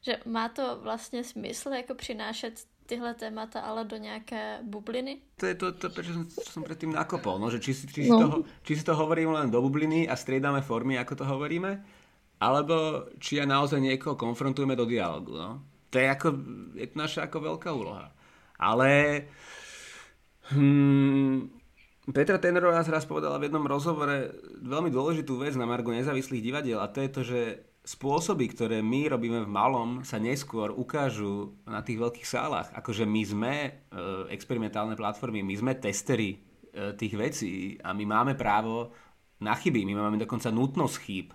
[0.00, 5.18] Že má to vlastně smysl jako přinášet tyhle témata ale do nějaké bubliny?
[5.36, 8.18] To je to, to prečo som, som predtým nakopol, no, že či, či, si no.
[8.20, 11.84] toho, či si to hovoríme len do bubliny a striedame formy, ako to hovoríme,
[12.40, 15.36] alebo či aj naozaj niekoho konfrontujeme do dialogu.
[15.36, 15.60] No.
[15.92, 16.28] To je, ako,
[16.80, 18.08] je to naša ako veľká úloha.
[18.56, 18.88] Ale
[20.52, 21.58] hmm,
[22.08, 24.32] Petra Tenerová raz povedala v jednom rozhovore
[24.64, 27.40] veľmi dôležitú vec na Margo nezávislých divadiel a to je to, že
[27.88, 32.68] spôsoby, ktoré my robíme v malom, sa neskôr ukážu na tých veľkých sálach.
[32.76, 33.70] Akože my sme e,
[34.28, 36.38] experimentálne platformy, my sme testery e,
[37.00, 38.92] tých vecí a my máme právo
[39.40, 41.28] na chyby, my máme dokonca nutnosť chýb.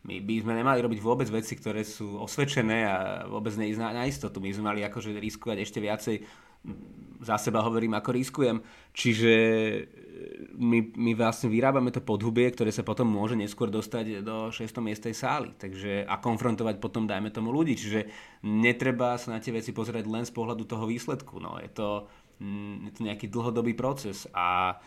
[0.00, 2.96] My by sme nemali robiť vôbec veci, ktoré sú osvedčené a
[3.28, 4.40] vôbec neísť na, na istotu.
[4.40, 6.16] My sme mali akože riskovať ešte viacej
[7.20, 8.56] za seba hovorím, ako riskujem.
[8.96, 9.80] Čiže e,
[10.56, 14.64] my, my vlastne vyrábame to podhubie, ktoré sa potom môže neskôr dostať do 6.
[14.80, 15.52] miestej sály.
[15.60, 17.76] Takže, a konfrontovať potom, dajme tomu, ľudí.
[17.76, 18.08] Čiže
[18.48, 21.38] netreba sa na tie veci pozerať len z pohľadu toho výsledku.
[21.38, 22.08] No, je, to,
[22.40, 24.24] mm, je to nejaký dlhodobý proces.
[24.32, 24.80] A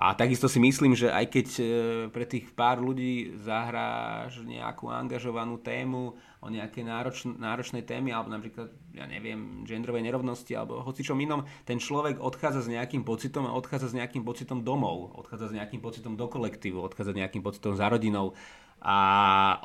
[0.00, 1.64] a takisto si myslím, že aj keď e,
[2.08, 8.72] pre tých pár ľudí zahráš nejakú angažovanú tému o nejakej nároč, náročnej témy, alebo napríklad,
[8.96, 13.92] ja neviem, genderovej nerovnosti, alebo hocičom inom, ten človek odchádza s nejakým pocitom a odchádza
[13.92, 17.92] s nejakým pocitom domov, odchádza s nejakým pocitom do kolektívu, odchádza s nejakým pocitom za
[17.92, 18.32] rodinou
[18.80, 18.96] a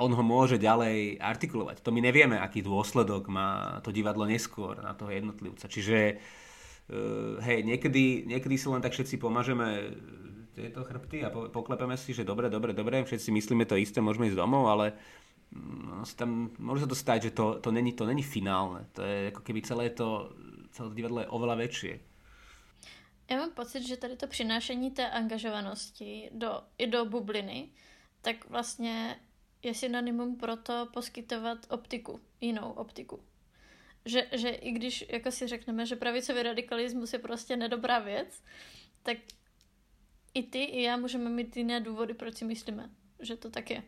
[0.04, 1.80] on ho môže ďalej artikulovať.
[1.88, 5.72] To my nevieme, aký dôsledok má to divadlo neskôr na toho jednotlivca.
[5.72, 9.96] Čiže uh, hej, niekedy, niekedy si len tak všetci pomažeme
[10.52, 14.40] tieto chrbty a poklepeme si, že dobre, dobre, dobre, všetci myslíme to isté, môžeme ísť
[14.40, 14.96] domov, ale
[15.56, 18.86] no, tam, môže sa to stať, že to, to, není, to není finálne.
[18.94, 20.36] To je ako keby celé to,
[20.76, 21.94] celé to divadlo je oveľa väčšie.
[23.30, 27.70] Já mám pocit, že tady to přinášení té angažovanosti do, i do bubliny,
[28.22, 29.20] tak vlastně
[29.64, 33.24] je synonymum pro to poskytovat optiku, jinou optiku.
[34.06, 38.44] Že, že i když jako si řekneme, že pravicový radikalismus je prostě nedobrá věc,
[39.04, 39.18] tak
[40.34, 42.90] i ty, i já můžeme mít jiné důvody, proč si myslíme,
[43.20, 43.84] že to tak je.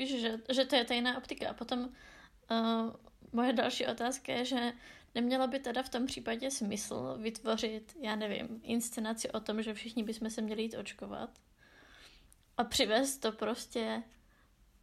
[0.00, 1.50] Víš, že, že to je ta jiná optika.
[1.50, 2.90] A potom uh,
[3.32, 4.72] moje další otázka je, že
[5.14, 10.02] nemělo by teda v tom případě smysl vytvořit, já nevím, inscenaci o tom, že všichni
[10.02, 11.30] bychom se měli jít očkovat
[12.56, 14.02] a přivést to prostě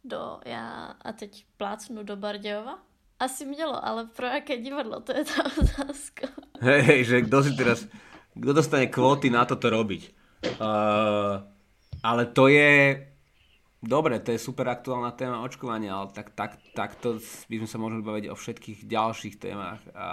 [0.04, 2.78] do, já a teď plácnu do Bardějova?
[3.18, 6.28] Asi mělo, ale pro jaké divadlo, to je ta otázka.
[6.60, 7.86] Hej, hej, že kdo si teraz,
[8.34, 10.14] kdo dostane kvóty na toto robiť?
[10.62, 11.42] Uh,
[12.02, 13.02] ale to je...
[13.78, 18.02] Dobre, to je super aktuálna téma očkovania, ale tak, tak, takto by sme sa mohli
[18.02, 19.78] baviť o všetkých ďalších témach.
[19.94, 20.08] A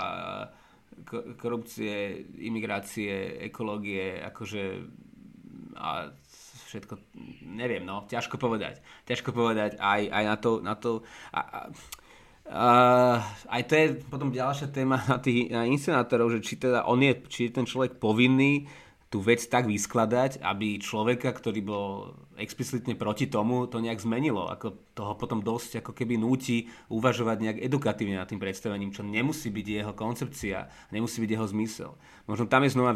[1.42, 4.86] korupcie, imigrácie, ekológie, akože
[5.76, 6.08] a
[6.72, 6.94] všetko,
[7.52, 8.80] neviem, no, ťažko povedať.
[9.04, 10.92] Ťažko povedať aj, aj na to, na to
[11.36, 11.60] a, a,
[12.48, 12.66] a,
[13.52, 17.14] aj to je potom ďalšia téma na tých na inscenátorov, že či teda on je,
[17.28, 18.70] či je ten človek povinný
[19.16, 24.52] tú vec tak vyskladať, aby človeka, ktorý bol explicitne proti tomu, to nejak zmenilo.
[24.52, 29.56] Ako toho potom dosť ako keby núti uvažovať nejak edukatívne nad tým predstavením, čo nemusí
[29.56, 31.92] byť jeho koncepcia, nemusí byť jeho zmysel.
[32.28, 32.92] Možno tam je znova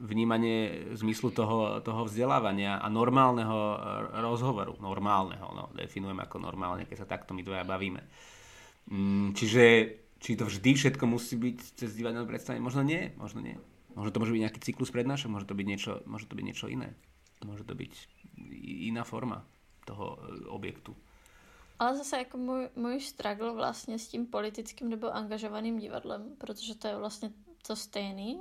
[0.00, 3.76] vnímanie zmyslu toho, toho vzdelávania a normálneho
[4.16, 4.80] rozhovoru.
[4.80, 8.00] Normálneho, no, definujem ako normálne, keď sa takto my dvaja bavíme.
[8.88, 9.62] Mm, čiže
[10.16, 12.64] či to vždy všetko musí byť cez divadelné predstavenie?
[12.64, 13.60] Možno nie, možno nie.
[13.96, 16.66] Možno to môže byť nejaký cyklus prednášok, môže to byť niečo, môže to byť niečo
[16.68, 16.92] iné.
[17.40, 17.92] Môže to byť
[18.92, 19.40] iná forma
[19.88, 20.96] toho e, objektu.
[21.78, 26.88] Ale zase jako můj, můj struggle vlastně s tím politickým nebo angažovaným divadlem, protože to
[26.88, 27.30] je vlastně
[27.66, 28.40] to stejný,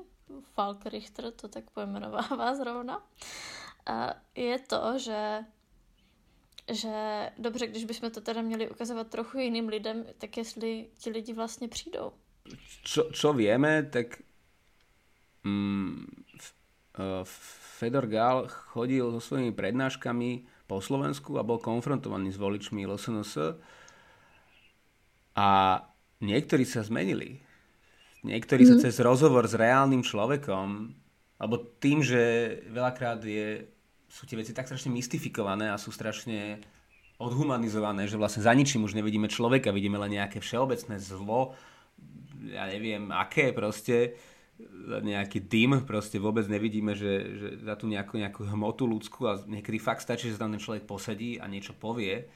[0.53, 3.03] Falk Richter to tak pojmenovává zrovna,
[3.85, 5.45] a je to, že
[6.73, 11.33] že dobře, když bychom to teda měli ukazovat trochu jiným lidem, tak jestli ti lidi
[11.33, 12.11] vlastně přijdou.
[12.83, 14.21] Čo, čo vieme, tak
[15.45, 16.09] Mm,
[16.97, 17.21] e,
[17.77, 23.61] Fedor Gál chodil so svojimi prednáškami po Slovensku a bol konfrontovaný s voličmi LSNS
[25.37, 25.49] a
[26.25, 27.45] niektorí sa zmenili.
[28.25, 28.69] Niektorí mm.
[28.73, 28.83] sa mhm.
[28.89, 30.97] cez rozhovor s reálnym človekom,
[31.37, 33.69] alebo tým, že veľakrát je,
[34.09, 36.57] sú tie veci tak strašne mystifikované a sú strašne
[37.21, 41.55] odhumanizované, že vlastne za ničím už nevidíme človeka, vidíme len nejaké všeobecné zlo,
[42.49, 44.19] ja neviem aké proste,
[45.03, 49.75] nejaký dym, proste vôbec nevidíme, že, že za tú nejakú, nejakú hmotu ľudskú a niekedy
[49.81, 52.31] fakt stačí, že tam ten človek posedí a niečo povie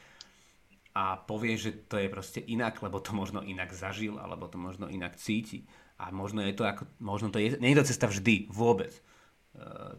[0.92, 4.92] a povie, že to je proste inak, lebo to možno inak zažil, alebo to možno
[4.92, 5.64] inak cíti.
[6.00, 8.92] A možno je to ako, možno to je, nie je to cesta vždy, vôbec.
[8.92, 9.02] E,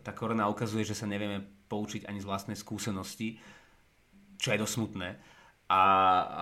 [0.00, 3.40] tá korona ukazuje, že sa nevieme poučiť ani z vlastnej skúsenosti,
[4.40, 5.08] čo je dosť smutné.
[5.70, 5.82] A,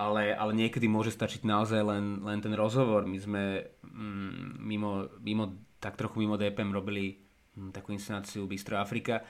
[0.09, 3.05] ale, ale niekedy môže stačiť naozaj len, len ten rozhovor.
[3.05, 3.43] My sme
[3.85, 7.19] mm, mimo, mimo tak trochu mimo DPM robili
[7.55, 9.23] hm, takú inscenáciu Bistro Afrika,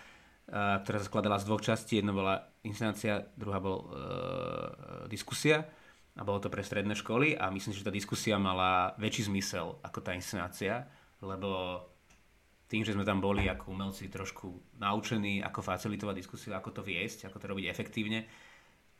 [0.50, 2.02] ktorá sa skladala z dvoch častí.
[2.02, 3.86] Jedna bola inscenácia, druhá bol uh,
[5.06, 5.62] diskusia
[6.18, 10.00] a bolo to pre stredné školy a myslím, že tá diskusia mala väčší zmysel ako
[10.02, 10.90] tá inscenácia,
[11.22, 11.80] lebo
[12.70, 17.30] tým, že sme tam boli ako umelci trošku naučení, ako facilitovať diskusiu, ako to viesť,
[17.30, 18.30] ako to robiť efektívne,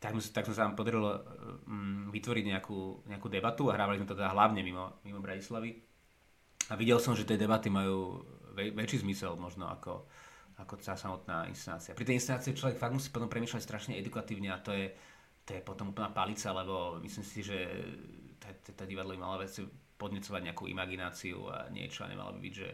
[0.00, 1.22] tak, tak sme sa nám podarilo
[1.68, 5.89] um, vytvoriť nejakú, nejakú debatu a hrávali sme to teda hlavne mimo, mimo Bratislavy.
[6.70, 8.22] A videl som, že tie debaty majú
[8.54, 10.06] väč- väčší zmysel možno ako,
[10.62, 11.98] ako tá samotná inscenácia.
[11.98, 14.94] Pri tej inscenácii človek fakt musí potom premýšľať strašne edukatívne a to je,
[15.42, 17.58] to je potom úplná palica, lebo myslím si, že
[18.74, 19.66] tá divadlo by malo veci
[20.00, 22.68] podnecovať nejakú imagináciu a niečo a nemalo by byť, že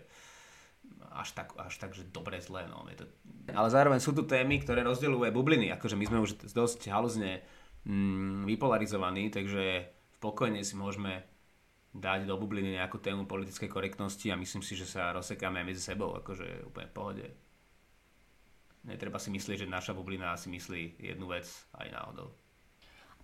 [1.11, 2.71] až tak, až tak že dobre zlé.
[2.71, 2.87] No.
[2.87, 3.05] Je to...
[3.51, 5.75] Ale zároveň sú tu témy, ktoré rozdeľujú bubliny.
[5.75, 7.43] Akože my sme už dosť haluzne
[7.83, 9.91] mm, vypolarizovaní, takže
[10.23, 11.27] pokojne si môžeme
[12.01, 16.15] dať do bubliny nejakú tému politickej korektnosti a myslím si, že sa rozsekáme medzi sebou,
[16.17, 17.27] akože úplne v pohode.
[18.87, 22.31] Netreba si myslieť, že naša bublina si myslí jednu vec aj náhodou.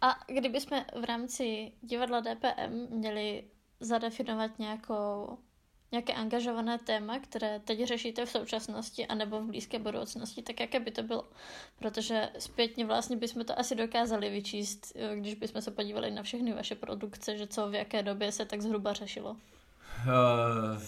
[0.02, 3.44] A kdyby jsme v rámci divadla DPM měli
[3.80, 5.38] zadefinovat nějakou
[5.92, 10.90] nějaké angažované téma, které teď řešíte v současnosti anebo v blízké budoucnosti, tak jaké by
[10.90, 11.24] to bylo?
[11.78, 16.74] Protože zpětně vlastně bychom to asi dokázali vyčíst, když bychom se podívali na všechny vaše
[16.74, 19.36] produkce, že co v jaké době se tak zhruba řešilo.
[20.02, 20.80] Uh,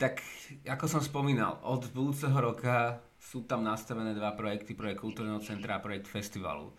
[0.00, 0.24] tak
[0.64, 5.84] ako som spomínal, od budúceho roka sú tam nastavené dva projekty, projekt kultúrneho centra a
[5.84, 6.72] projekt festivalu.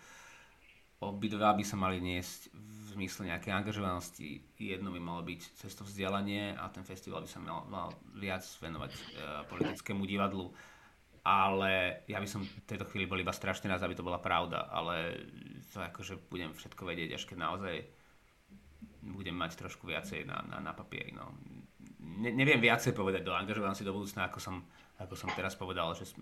[1.01, 2.49] Obidva by sa mali niesť
[2.97, 4.41] zmysle nejakej angažovanosti.
[4.57, 8.91] Jedno by malo byť cesto vzdelanie a ten festival by sa mal, mal viac venovať
[8.91, 9.01] e,
[9.45, 10.49] politickému divadlu.
[11.21, 14.65] Ale ja by som v tejto chvíli bol iba strašne rád, aby to bola pravda,
[14.71, 15.27] ale
[15.69, 17.75] to akože budem všetko vedieť, až keď naozaj
[19.03, 21.11] budem mať trošku viacej na, na, na papieri.
[21.11, 21.35] No.
[21.99, 24.55] Ne, neviem viacej povedať do angažovanosti do budúcna, ako som,
[25.03, 26.15] ako som teraz povedal, že,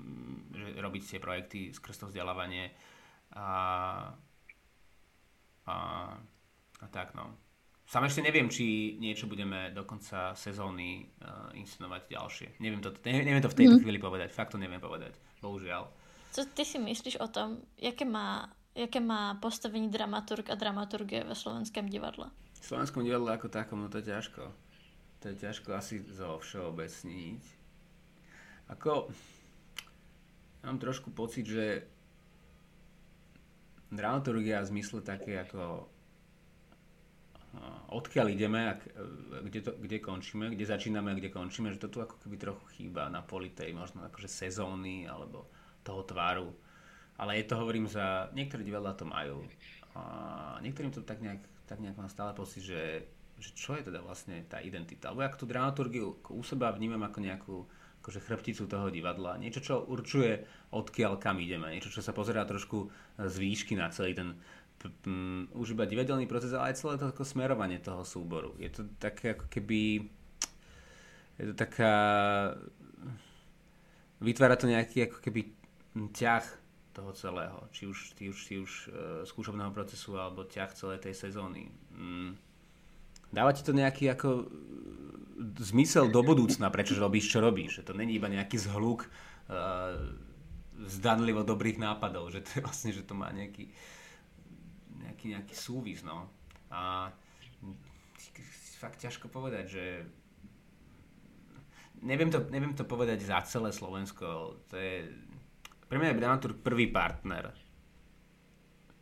[0.57, 2.73] že robiť tie projekty skrz to vzdelávanie
[3.37, 3.47] a,
[5.69, 5.75] a
[6.81, 7.37] a tak no.
[7.85, 12.47] Sam ešte neviem, či niečo budeme do konca sezóny uh, inscenovať ďalšie.
[12.57, 13.81] Neviem to, neviem, neviem to v tejto mm.
[13.85, 14.33] chvíli povedať.
[14.33, 15.13] Fakt to neviem povedať.
[15.37, 15.85] Bohužiaľ.
[16.33, 21.37] Co ty si myslíš o tom, jaké má, jaké má postavení dramaturg a dramaturgie ve
[21.37, 22.33] slovenském divadle?
[22.57, 24.49] V slovenskom divadle ako takom, no to je ťažko.
[25.21, 27.41] To je ťažko asi zo všeobecniť.
[28.73, 29.13] Ako,
[30.65, 31.85] mám trošku pocit, že
[33.93, 35.93] dramaturgia v zmysle také ako
[37.91, 38.73] odkiaľ ideme a
[39.43, 42.63] kde, to, kde končíme, kde začíname a kde končíme, že to tu ako keby trochu
[42.75, 45.47] chýba na poli tej možno akože sezóny alebo
[45.85, 46.49] toho tváru.
[47.15, 49.47] Ale je to, hovorím, za niektoré divadlá to majú.
[49.95, 50.01] A
[50.59, 53.07] niektorým to tak nejak, tak nejak mám stále pocit, že,
[53.39, 55.15] že čo je teda vlastne tá identita.
[55.15, 57.55] Alebo ako tú dramaturgiu u seba vnímam ako nejakú
[58.03, 59.39] akože chrbticu toho divadla.
[59.41, 60.45] Niečo, čo určuje,
[60.75, 61.73] odkiaľ kam ideme.
[61.73, 64.37] Niečo, čo sa pozerá trošku z výšky na celý ten
[65.55, 68.53] už iba divadelný proces, ale aj celé to ako smerovanie toho súboru.
[68.61, 70.05] Je to také ako keby...
[71.41, 71.93] Je to taká...
[74.21, 75.51] Vytvára to nejaký ako keby
[76.15, 76.45] ťah
[76.95, 77.67] toho celého.
[77.75, 78.87] Či už, či už, či už uh,
[79.27, 81.67] skúšobného procesu alebo ťah celej tej sezóny.
[81.91, 82.39] Mm.
[83.35, 84.47] Dáva ti to nejaký ako
[85.59, 87.83] zmysel do budúcna, prečo robíš, čo robíš.
[87.83, 89.99] Že to není iba nejaký zhluk uh,
[90.87, 93.67] zdanlivo dobrých nápadov, že to vlastne, že to má nejaký
[95.05, 96.29] nejaký, nejaký súvis, no.
[96.73, 97.13] A
[98.81, 99.85] fakt ťažko povedať, že
[102.03, 104.59] neviem to, neviem to povedať za celé Slovensko.
[104.69, 105.09] To je,
[105.87, 107.53] pre mňa je dramaturg prvý partner.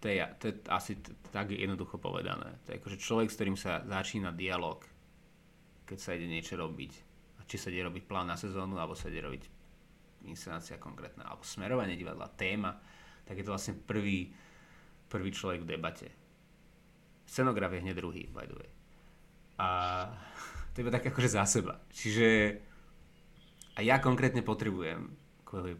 [0.03, 2.59] To je, to je asi t- tak jednoducho povedané.
[2.67, 4.83] To je akože človek, s ktorým sa začína dialog,
[5.87, 6.91] keď sa ide niečo robiť.
[7.39, 9.43] A či sa ide robiť plán na sezónu, alebo sa ide robiť
[10.27, 12.71] inscenácia konkrétna, alebo smerovanie divadla, téma,
[13.23, 14.31] tak je to vlastne prvý,
[15.13, 16.09] prvý človek v debate.
[17.29, 18.71] Scenograf je hneď druhý, by the way.
[19.61, 19.67] A
[20.73, 21.77] to je tak akože za seba.
[21.93, 22.57] Čiže
[23.77, 25.21] a ja konkrétne potrebujem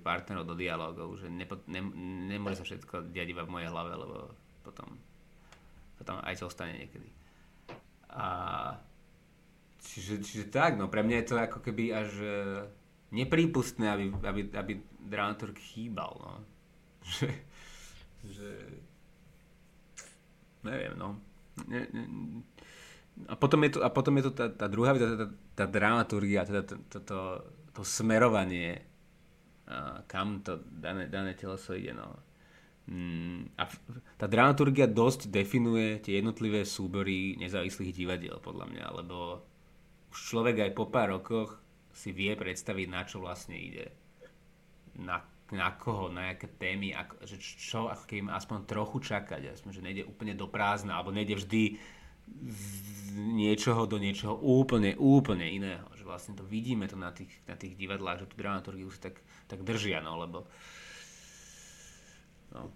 [0.05, 1.81] partnerov do dialogov, že nepo, ne,
[2.29, 4.15] nemôže sa všetko diať iba v mojej hlave, lebo
[4.61, 4.85] potom,
[5.97, 7.09] potom aj zostane niekedy.
[8.13, 8.25] A
[9.81, 12.37] čiže, čiže tak, no pre mňa je to ako keby až e,
[13.17, 16.33] neprípustné, aby, aby, aby dramaturg chýbal, no.
[17.03, 17.27] Že,
[18.23, 18.49] že
[20.63, 21.19] neviem, no.
[21.69, 22.03] Ne, ne,
[23.29, 26.49] a potom je tu, a potom je tu tá, tá druhá tá, tá, tá dramaturgia,
[26.49, 27.19] teda to, to, to,
[27.77, 28.81] to smerovanie,
[29.69, 31.93] a kam to dané, dané teleso ide.
[31.93, 32.19] No.
[32.89, 33.63] Mm, a
[34.19, 39.45] tá dramaturgia dosť definuje tie jednotlivé súbory nezávislých divadiel, podľa mňa, lebo
[40.11, 41.61] už človek aj po pár rokoch
[41.93, 43.93] si vie predstaviť, na čo vlastne ide.
[44.99, 45.21] Na,
[45.53, 49.53] na koho, na aké témy, ako, že čo ako keby aspoň trochu čakať.
[49.53, 51.77] Aspoň, že nejde úplne do prázdna, alebo nejde vždy
[52.49, 52.63] z
[53.13, 55.85] niečoho do niečoho úplne, úplne iného.
[55.93, 59.21] Že vlastne to vidíme to na tých, na tých divadlách, že tú dramaturgiu si tak,
[59.45, 60.47] tak držia, no, lebo
[62.55, 62.71] no,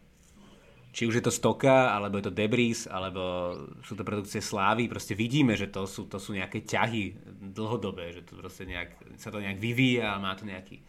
[0.98, 3.54] či už je to Stoka, alebo je to Debris, alebo
[3.86, 7.14] sú to produkcie Slávy, proste vidíme, že to sú, to sú nejaké ťahy
[7.54, 10.82] dlhodobé, že to proste nejak, sa to nejak vyvíja a má to nejaký,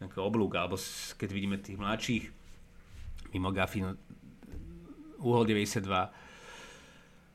[0.00, 0.80] nejaký oblúk, alebo
[1.16, 2.24] keď vidíme tých mladších,
[3.36, 3.94] mimo Gafino,
[5.20, 5.84] Uhol 92,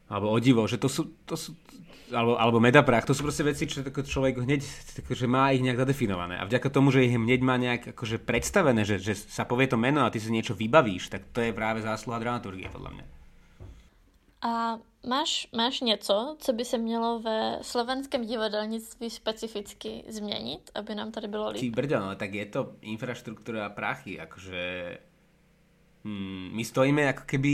[0.09, 1.53] alebo Odivo, že to sú, to sú
[2.13, 4.61] alebo, alebo medaprach, to sú proste veci, čo človek hneď
[5.09, 6.37] že má ich nejak zadefinované.
[6.37, 9.77] A vďaka tomu, že ich hneď má nejak akože predstavené, že, že sa povie to
[9.77, 13.05] meno a ty si niečo vybavíš, tak to je práve zásluha dramaturgie, podľa mňa.
[14.45, 21.11] A máš, máš něco, co by se mělo ve slovenském divadelnictví specificky změnit, aby nám
[21.11, 21.59] tady bylo líp?
[21.59, 24.61] Ty brďo, no tak je to infraštruktúra prachy, akože
[26.05, 27.53] hmm, my stojíme ako keby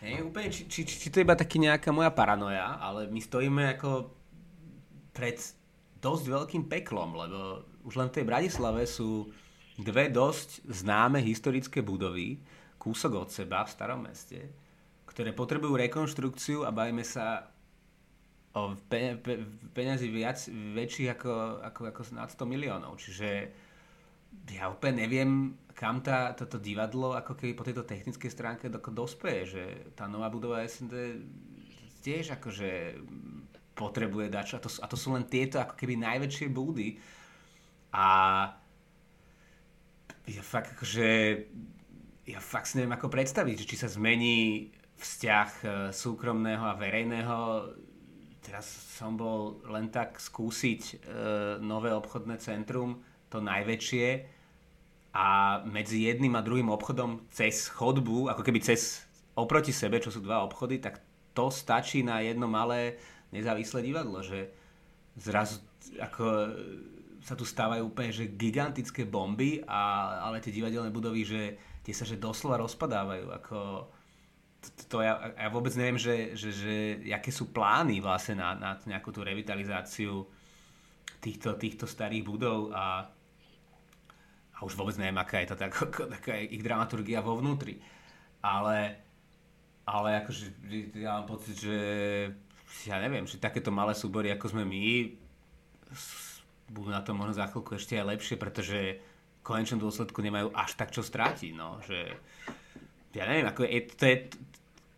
[0.00, 3.20] Hej, úplne, či, či, či, či to je iba taký nejaká moja paranoja, ale my
[3.20, 4.08] stojíme ako
[5.12, 5.36] pred
[6.00, 9.28] dosť veľkým peklom, lebo už len v tej Bratislave sú
[9.76, 12.40] dve dosť známe historické budovy,
[12.80, 14.48] kúsok od seba v starom meste,
[15.10, 17.50] ktoré potrebujú rekonštrukciu a bavíme sa
[18.54, 19.42] o pe, pe,
[19.74, 21.32] peniazy viac, väčších ako,
[21.66, 22.98] ako, ako nad 100 miliónov.
[22.98, 23.28] Čiže
[24.54, 29.62] ja úplne neviem, kam tá, toto divadlo ako keby po tejto technickej stránke dospeje, že
[29.98, 30.94] tá nová budova SND
[32.06, 33.02] tiež akože
[33.74, 37.00] potrebuje dať a to, a to sú len tieto ako keby najväčšie búdy
[37.90, 38.06] a
[40.30, 41.08] ja fakt akože
[42.30, 44.70] ja fakt si neviem ako predstaviť, či sa zmení
[45.00, 47.38] vzťah e, súkromného a verejného
[48.40, 50.94] teraz som bol len tak skúsiť e,
[51.60, 54.06] nové obchodné centrum to najväčšie
[55.14, 60.22] a medzi jedným a druhým obchodom cez chodbu, ako keby cez oproti sebe, čo sú
[60.22, 61.02] dva obchody, tak
[61.34, 62.98] to stačí na jedno malé
[63.30, 64.50] nezávislé divadlo, že
[65.18, 65.62] zrazu
[65.98, 66.24] ako
[67.20, 71.42] sa tu stávajú úplne že gigantické bomby, a, ale tie divadelné budovy, že
[71.84, 73.26] tie sa že doslova rozpadávajú.
[73.42, 73.58] Ako,
[74.90, 76.74] to, ja, ja vôbec neviem, že, že, že
[77.14, 80.26] aké sú plány vlastne na, na nejakú tú revitalizáciu
[81.20, 83.08] týchto, týchto starých budov a
[84.60, 85.72] a už vôbec neviem, aká je to tak,
[86.20, 87.80] taká ich dramaturgia vo vnútri.
[88.44, 89.00] Ale,
[89.88, 90.44] ale akože
[91.00, 91.76] ja mám pocit, že
[92.84, 95.16] ja neviem, že takéto malé súbory, ako sme my,
[96.68, 98.78] budú na to možno za chvíľku ešte aj lepšie, pretože
[99.40, 102.12] v konečnom dôsledku nemajú až tak čo strátiť, no, že
[103.16, 104.16] ja neviem, ako je, to je,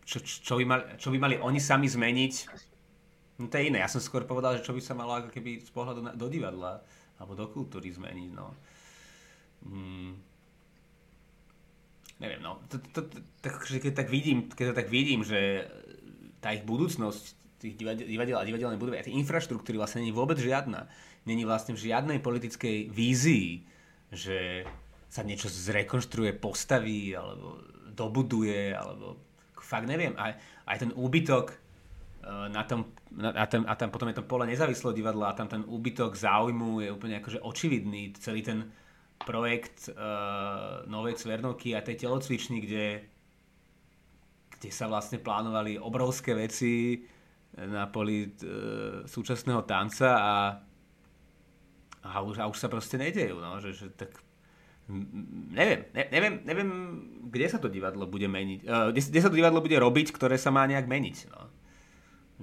[0.03, 2.33] čo, čo, by mali, čo by mali oni sami zmeniť,
[3.39, 5.63] no to je iné, ja som skôr povedal, že čo by sa malo ako keby
[5.63, 6.83] z pohľadu na, do divadla
[7.17, 8.51] alebo do kultúry zmeniť, no.
[9.63, 10.19] Hmm,
[12.19, 15.67] neviem, no, to, to, to, tak, keď tak vidím, keď to tak vidím, že
[16.43, 20.91] tá ich budúcnosť tých divadiel a divadelnej budovy a tej infraštruktúry vlastne není vôbec žiadna.
[21.23, 23.63] Není vlastne v žiadnej politickej vízii,
[24.11, 24.67] že
[25.07, 27.63] sa niečo zrekonštruuje, postaví, alebo
[27.95, 29.15] dobuduje, alebo
[29.73, 30.13] fakt neviem.
[30.13, 30.37] Aj,
[30.69, 34.45] aj ten úbytok eh, na tom, na, a, tam, a tam potom je to pole
[34.45, 38.13] nezávislého divadla a tam ten úbytok záujmu je úplne akože očividný.
[38.21, 38.69] Celý ten,
[39.23, 42.87] projekt uh, Novej Cvernovky a tej telocvičny, kde,
[44.59, 47.05] kde sa vlastne plánovali obrovské veci
[47.53, 50.35] na poli uh, súčasného tanca a,
[52.03, 53.39] a, už, a už sa proste nedejú.
[53.39, 53.61] No?
[53.63, 54.11] Že, že tak,
[55.53, 56.69] neviem, ne, neviem, neviem,
[57.33, 60.37] kde sa to divadlo bude meniť, uh, kde, kde sa to divadlo bude robiť, ktoré
[60.37, 61.17] sa má nejak meniť.
[61.33, 61.41] No?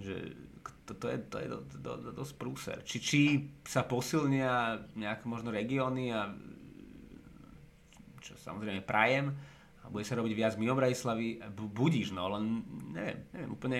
[0.02, 0.16] Že,
[0.90, 2.78] to, to je, to je do, do, do, dosť prúser.
[2.82, 3.20] Či, či
[3.62, 6.34] sa posilnia nejaké možno regióny a
[8.18, 9.30] čo samozrejme prajem
[9.80, 13.78] a bude sa robiť viac mimo Bratislavy, budíš, no, len neviem, neviem, úplne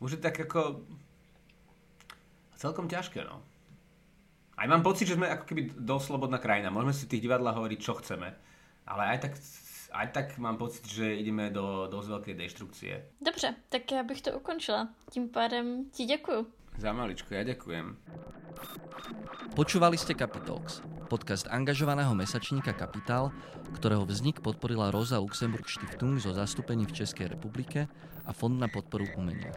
[0.00, 0.84] už je tak ako
[2.56, 3.40] celkom ťažké, no.
[4.56, 6.72] Aj mám pocit, že sme ako keby dosť slobodná krajina.
[6.72, 8.32] Môžeme si v tých divadlách hovoriť, čo chceme.
[8.88, 9.32] Ale aj tak,
[9.92, 12.92] aj tak mám pocit, že ideme do dosť veľkej deštrukcie.
[13.20, 14.88] Dobře, tak já bych to ukončila.
[15.10, 16.46] Tím pádem ti děkuju.
[16.76, 17.96] Za maličko, ja ďakujem.
[19.56, 23.32] Počúvali ste Capitalx, podcast angažovaného mesačníka Kapitál,
[23.80, 27.88] ktorého vznik podporila Rosa Luxemburg Stiftung zo zastúpení v Českej republike
[28.28, 29.56] a Fond na podporu umenia.